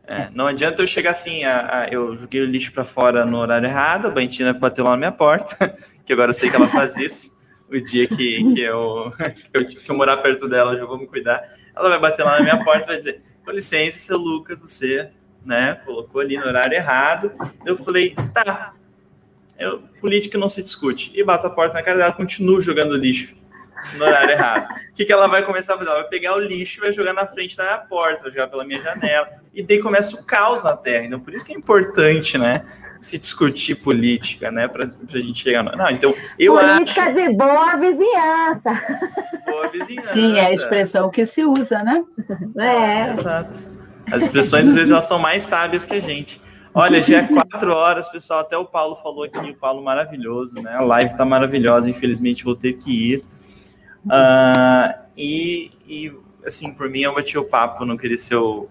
[0.06, 3.38] É, não adianta eu chegar assim, a, a, eu joguei o lixo para fora no
[3.38, 6.68] horário errado, a Bantina bateu lá na minha porta, que agora eu sei que ela
[6.68, 7.38] faz isso.
[7.70, 10.98] O dia que, que, eu, que, eu, que eu morar perto dela, eu já vou
[10.98, 11.40] me cuidar.
[11.76, 15.10] Ela vai bater lá na minha porta e vai dizer: com licença, seu Lucas, você
[15.46, 17.30] né, colocou ali no horário errado.
[17.64, 18.74] Eu falei: tá,
[19.56, 21.12] eu, política não se discute.
[21.14, 23.39] E bato a porta na cara dela, continuo jogando lixo
[23.94, 24.68] no horário errado.
[24.90, 25.90] O que, que ela vai começar a fazer?
[25.90, 28.48] Ela vai pegar o lixo e vai jogar na frente da minha porta, vai jogar
[28.48, 29.28] pela minha janela.
[29.54, 31.06] E daí começa o caos na Terra.
[31.06, 32.64] Então, por isso que é importante, né?
[33.00, 34.68] Se discutir política, né?
[34.68, 35.62] Para a gente chegar.
[35.62, 35.72] No...
[35.72, 37.14] Não, então, eu política acho...
[37.14, 38.70] de boa vizinhança.
[39.46, 40.12] Boa vizinhança.
[40.12, 42.04] Sim, é a expressão que se usa, né?
[42.58, 43.12] É.
[43.12, 43.70] Exato.
[44.12, 46.40] As expressões, às vezes, elas são mais sábias que a gente.
[46.74, 48.40] Olha, já é quatro horas, pessoal.
[48.40, 50.74] Até o Paulo falou aqui, o Paulo maravilhoso, né?
[50.74, 53.24] A live tá maravilhosa, infelizmente vou ter que ir.
[54.06, 56.12] Uh, e, e,
[56.44, 58.68] assim, por mim eu bati o papo, não queria ser o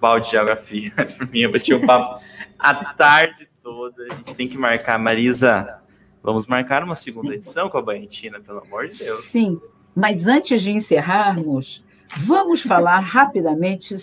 [0.00, 2.20] balde de geografia, mas por mim eu bati o papo
[2.58, 4.04] a tarde toda.
[4.10, 5.80] A gente tem que marcar, Marisa.
[6.22, 7.34] Vamos marcar uma segunda Sim.
[7.34, 9.24] edição com a Banhentina, pelo amor de Deus.
[9.26, 9.60] Sim,
[9.94, 11.82] mas antes de encerrarmos,
[12.18, 13.96] vamos falar rapidamente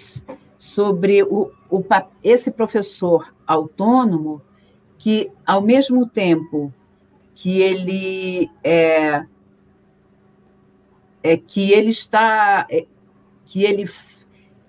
[0.58, 1.84] sobre o, o,
[2.24, 4.42] esse professor autônomo
[4.98, 6.74] que, ao mesmo tempo
[7.36, 9.26] que ele é,
[11.26, 12.86] é que ele está é,
[13.46, 13.90] que ele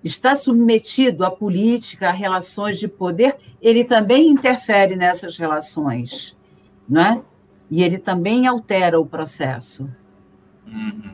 [0.03, 6.35] está submetido à política, a relações de poder, ele também interfere nessas relações,
[6.89, 7.21] né?
[7.69, 9.89] E ele também altera o processo.
[10.65, 11.11] Uhum.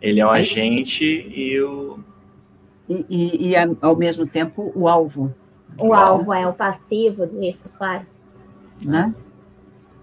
[0.00, 1.98] Ele é um agente e o
[2.88, 5.34] e, e, e, ao mesmo tempo o alvo.
[5.80, 8.04] O alvo é o passivo disso, claro.
[8.84, 9.14] Né?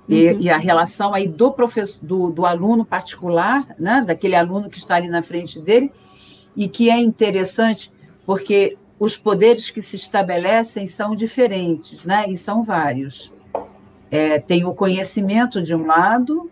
[0.10, 0.42] E, uhum.
[0.42, 4.96] e, a relação aí do professor, do, do, aluno particular, né, daquele aluno que está
[4.96, 5.92] ali na frente dele,
[6.58, 7.92] e que é interessante
[8.26, 13.32] porque os poderes que se estabelecem são diferentes, né, e são vários.
[14.10, 16.50] É, tem o conhecimento de um lado,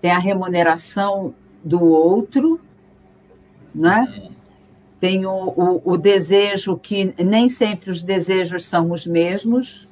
[0.00, 1.34] tem a remuneração
[1.64, 2.60] do outro,
[3.74, 4.30] né?
[5.00, 9.87] Tem o, o, o, desejo que nem sempre os desejos são os mesmos.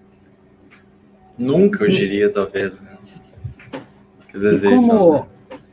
[1.39, 2.80] Nunca, eu diria, talvez.
[2.80, 2.97] Né?
[4.28, 5.26] Que os desejos como,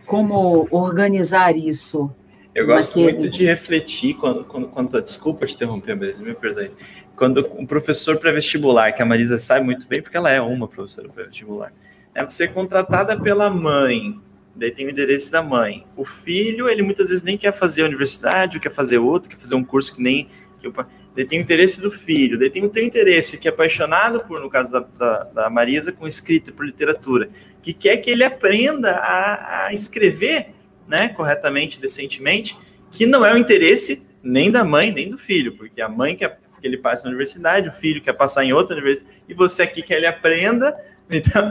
[0.05, 2.11] como organizar isso?
[2.53, 6.68] Eu gosto muito de refletir quando, quando, quando desculpa te interromper, Marisa, me perdoe.
[7.16, 11.09] Quando um professor pré-vestibular, que a Marisa sabe muito bem, porque ela é uma professora
[11.09, 11.74] pré-vestibular,
[12.14, 14.20] é você contratada pela mãe,
[14.55, 15.86] daí tem o endereço da mãe.
[15.95, 19.38] O filho, ele muitas vezes nem quer fazer a universidade, ou quer fazer outro, quer
[19.38, 20.28] fazer um curso que nem.
[20.72, 20.86] Que
[21.16, 24.39] daí tem o interesse do filho, daí tem o teu interesse, que é apaixonado por,
[24.39, 27.30] no caso da, da, da Marisa, com escrita, por literatura,
[27.61, 30.53] que quer que ele aprenda a, a escrever
[30.88, 32.57] né, corretamente, decentemente,
[32.91, 36.39] que não é o interesse nem da mãe, nem do filho, porque a mãe quer
[36.64, 39.82] que ele passe na universidade, o filho quer passar em outra universidade, e você aqui
[39.82, 40.76] quer que ele aprenda.
[41.11, 41.47] Então,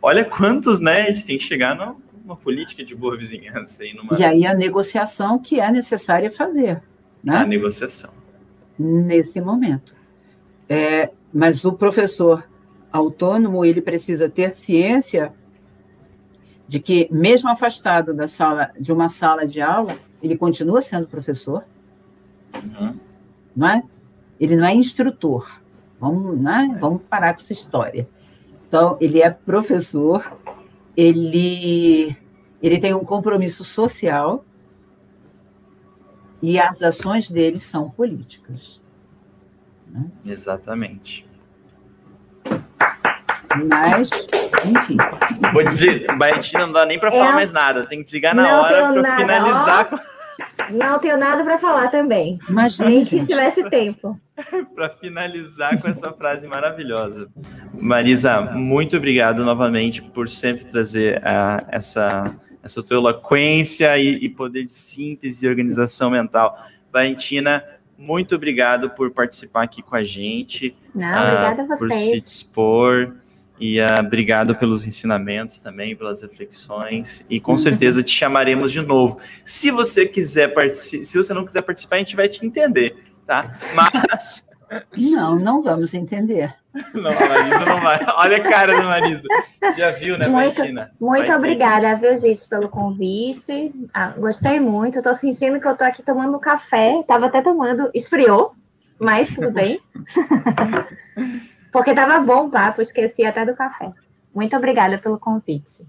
[0.00, 1.02] olha quantos, né?
[1.02, 3.82] A gente tem que chegar numa política de boa vizinhança.
[3.82, 4.16] Aí numa...
[4.18, 6.80] E aí a negociação que é necessária fazer.
[7.22, 7.36] Né?
[7.36, 8.10] A negociação.
[8.78, 9.94] Nesse momento.
[10.68, 12.44] É, mas o professor
[12.92, 15.32] autônomo, ele precisa ter ciência
[16.66, 21.64] de que, mesmo afastado da sala, de uma sala de aula, ele continua sendo professor,
[22.54, 22.98] uhum.
[23.54, 23.82] não é?
[24.40, 25.60] Ele não é instrutor.
[26.00, 26.76] Vamos, né?
[26.80, 28.08] Vamos parar com essa história.
[28.66, 30.36] Então, ele é professor,
[30.96, 32.16] ele,
[32.62, 34.44] ele tem um compromisso social
[36.42, 38.80] e as ações dele são políticas.
[39.88, 40.06] Né?
[40.26, 41.26] Exatamente.
[43.70, 44.10] Mas,
[44.64, 44.96] enfim.
[45.52, 48.62] Vou dizer, Baitina não dá nem para falar mais nada, tem que desligar na não
[48.62, 49.90] hora para finalizar.
[50.70, 52.38] Não tenho nada para falar também.
[52.48, 54.20] Mas nem que tivesse tempo.
[54.74, 57.28] para finalizar com essa frase maravilhosa.
[57.72, 62.34] Marisa, muito obrigado novamente por sempre trazer uh, essa,
[62.66, 66.56] essa tua eloquência e, e, poder de síntese e organização mental.
[66.92, 67.64] Valentina,
[67.96, 70.76] muito obrigado por participar aqui com a gente.
[70.94, 71.78] Não, uh, obrigada a vocês.
[71.78, 73.14] Por se dispor.
[73.58, 77.24] E uh, obrigado pelos ensinamentos também, pelas reflexões.
[77.30, 79.18] E com certeza te chamaremos de novo.
[79.44, 82.96] Se você quiser participar, se você não quiser participar, a gente vai te entender,
[83.26, 83.52] tá?
[83.74, 84.45] Mas.
[84.96, 86.54] Não, não vamos entender.
[86.92, 87.98] Não, a Marisa não vai.
[88.16, 89.26] Olha a cara da Marisa.
[89.74, 90.62] Já viu, né, muito,
[91.00, 92.00] Muito vai obrigada, ter.
[92.00, 93.72] viu, gente, pelo convite.
[93.94, 94.98] Ah, gostei muito.
[94.98, 97.00] Estou sentindo que eu estou aqui tomando café.
[97.00, 97.90] Estava até tomando.
[97.94, 98.54] Esfriou,
[99.00, 99.80] mas tudo bem.
[101.72, 103.90] Porque estava bom o papo, esqueci até do café.
[104.34, 105.86] Muito obrigada pelo convite.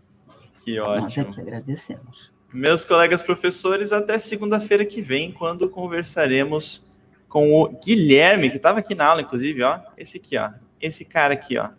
[0.64, 1.26] Que ótimo.
[1.26, 2.32] Nós que agradecemos.
[2.54, 6.87] Meus colegas professores, até segunda-feira que vem, quando conversaremos
[7.28, 9.80] com o Guilherme, que estava aqui na aula, inclusive, ó.
[9.98, 10.50] Esse aqui, ó.
[10.82, 11.70] Esse cara aqui, ó.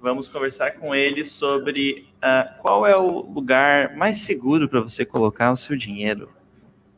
[0.00, 5.50] Vamos conversar com ele sobre uh, qual é o lugar mais seguro para você colocar
[5.50, 6.28] o seu dinheiro.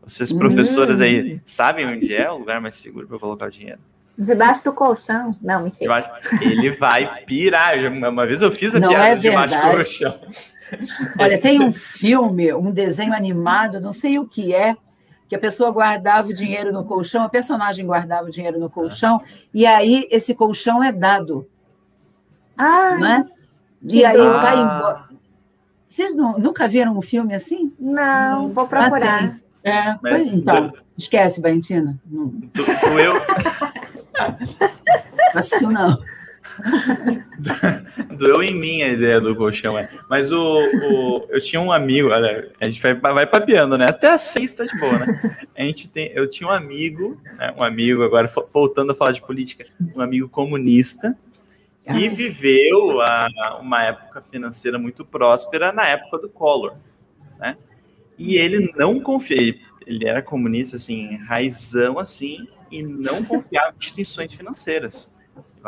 [0.02, 1.40] Vocês, professoras aí, hum.
[1.44, 3.78] sabem onde é o lugar mais seguro para colocar o dinheiro?
[4.18, 5.36] Debaixo do colchão?
[5.40, 6.00] Não, mentira.
[6.40, 7.78] Ele vai pirar.
[7.92, 10.20] Uma vez eu fiz a não piada é debaixo do colchão.
[11.18, 14.76] Olha, tem um filme, um desenho animado, não sei o que é,
[15.28, 19.20] que a pessoa guardava o dinheiro no colchão, a personagem guardava o dinheiro no colchão,
[19.52, 21.46] e aí esse colchão é dado.
[22.56, 23.26] Ah, né?
[23.82, 24.40] E aí ah.
[24.40, 25.08] vai embora.
[25.88, 27.72] Vocês não, nunca viram um filme assim?
[27.78, 29.38] Não, vou procurar.
[29.64, 31.98] Ah, é, pois então, esquece, Valentina.
[32.12, 33.14] eu.
[35.32, 35.98] Fácil não.
[38.16, 39.88] Doeu em mim a ideia do colchão, é.
[40.08, 43.86] Mas o, o, eu tinha um amigo, olha, a gente vai, vai papeando, né?
[43.86, 45.46] Até a seis tá de boa, né?
[45.56, 47.54] A gente tem, eu tinha um amigo, né?
[47.58, 51.16] um amigo, agora voltando a falar de política, um amigo comunista,
[51.86, 56.74] que viveu a, uma época financeira muito próspera na época do Collor,
[57.38, 57.56] né?
[58.18, 63.78] E ele não confia, ele, ele era comunista, assim, raizão, assim, e não confiava em
[63.78, 65.10] instituições financeiras.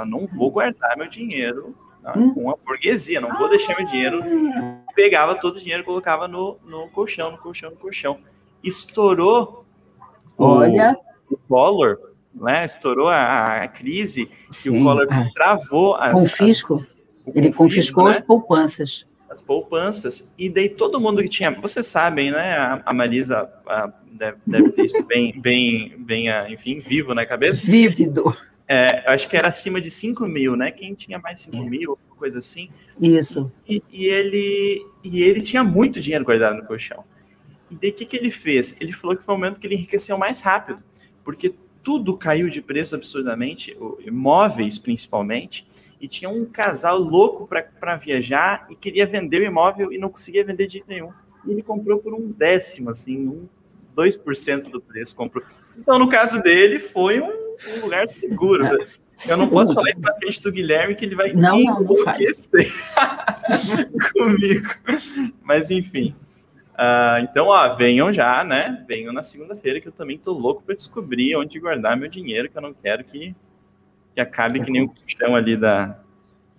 [0.01, 2.35] Eu não vou guardar meu dinheiro tá, hum.
[2.35, 4.23] com a burguesia, não vou deixar meu dinheiro.
[4.95, 8.19] Pegava todo o dinheiro e colocava no, no colchão, no colchão, no colchão.
[8.63, 9.65] Estourou
[10.37, 10.97] Olha.
[11.31, 11.99] o, o Collor,
[12.35, 12.65] né?
[12.65, 14.77] Estourou a, a crise Sim.
[14.77, 15.29] e o Collor ah.
[15.35, 16.13] travou as.
[16.13, 16.87] Confisco.
[17.27, 18.11] As, Ele confiscou né?
[18.11, 22.93] as poupanças as poupanças, e daí todo mundo que tinha, vocês sabem, né, a, a
[22.93, 27.63] Marisa a, deve, deve, ter isso bem, bem, bem, enfim, vivo na cabeça.
[27.65, 28.37] Vívido.
[28.73, 31.61] É, acho que era acima de 5 mil, né, quem tinha mais 5 é.
[31.61, 32.71] mil, coisa assim.
[33.01, 33.51] Isso.
[33.69, 37.03] E, e, ele, e ele tinha muito dinheiro guardado no colchão.
[37.69, 38.77] E daí o que, que ele fez?
[38.81, 40.81] Ele falou que foi o momento que ele enriqueceu mais rápido,
[41.25, 41.53] porque
[41.83, 45.67] tudo caiu de preço absurdamente, imóveis principalmente,
[46.01, 50.45] e tinha um casal louco para viajar e queria vender o imóvel e não conseguia
[50.45, 51.11] vender de jeito nenhum.
[51.45, 53.49] E ele comprou por um décimo, assim, um
[53.97, 55.17] 2% do preço.
[55.17, 55.45] Compro.
[55.77, 58.67] Então, no caso dele, foi um, um lugar seguro.
[58.67, 59.01] É.
[59.29, 62.73] Eu não posso falar isso na frente do Guilherme, que ele vai não, enlouquecer
[64.15, 64.69] comigo.
[65.43, 66.15] Mas, enfim.
[66.73, 68.83] Uh, então, ó, venham já, né?
[68.89, 72.57] Venham na segunda-feira, que eu também tô louco para descobrir onde guardar meu dinheiro, que
[72.57, 73.37] eu não quero que,
[74.15, 75.99] que acabe que nem o chão ali da,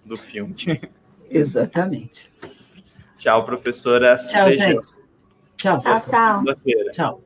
[0.06, 0.54] do filme.
[1.28, 2.32] Exatamente.
[3.18, 4.16] Tchau, professora.
[4.16, 4.96] Tchau, gente.
[5.58, 6.02] Tchau, tchau.
[6.02, 6.44] Tchau.
[6.92, 7.24] Tchau.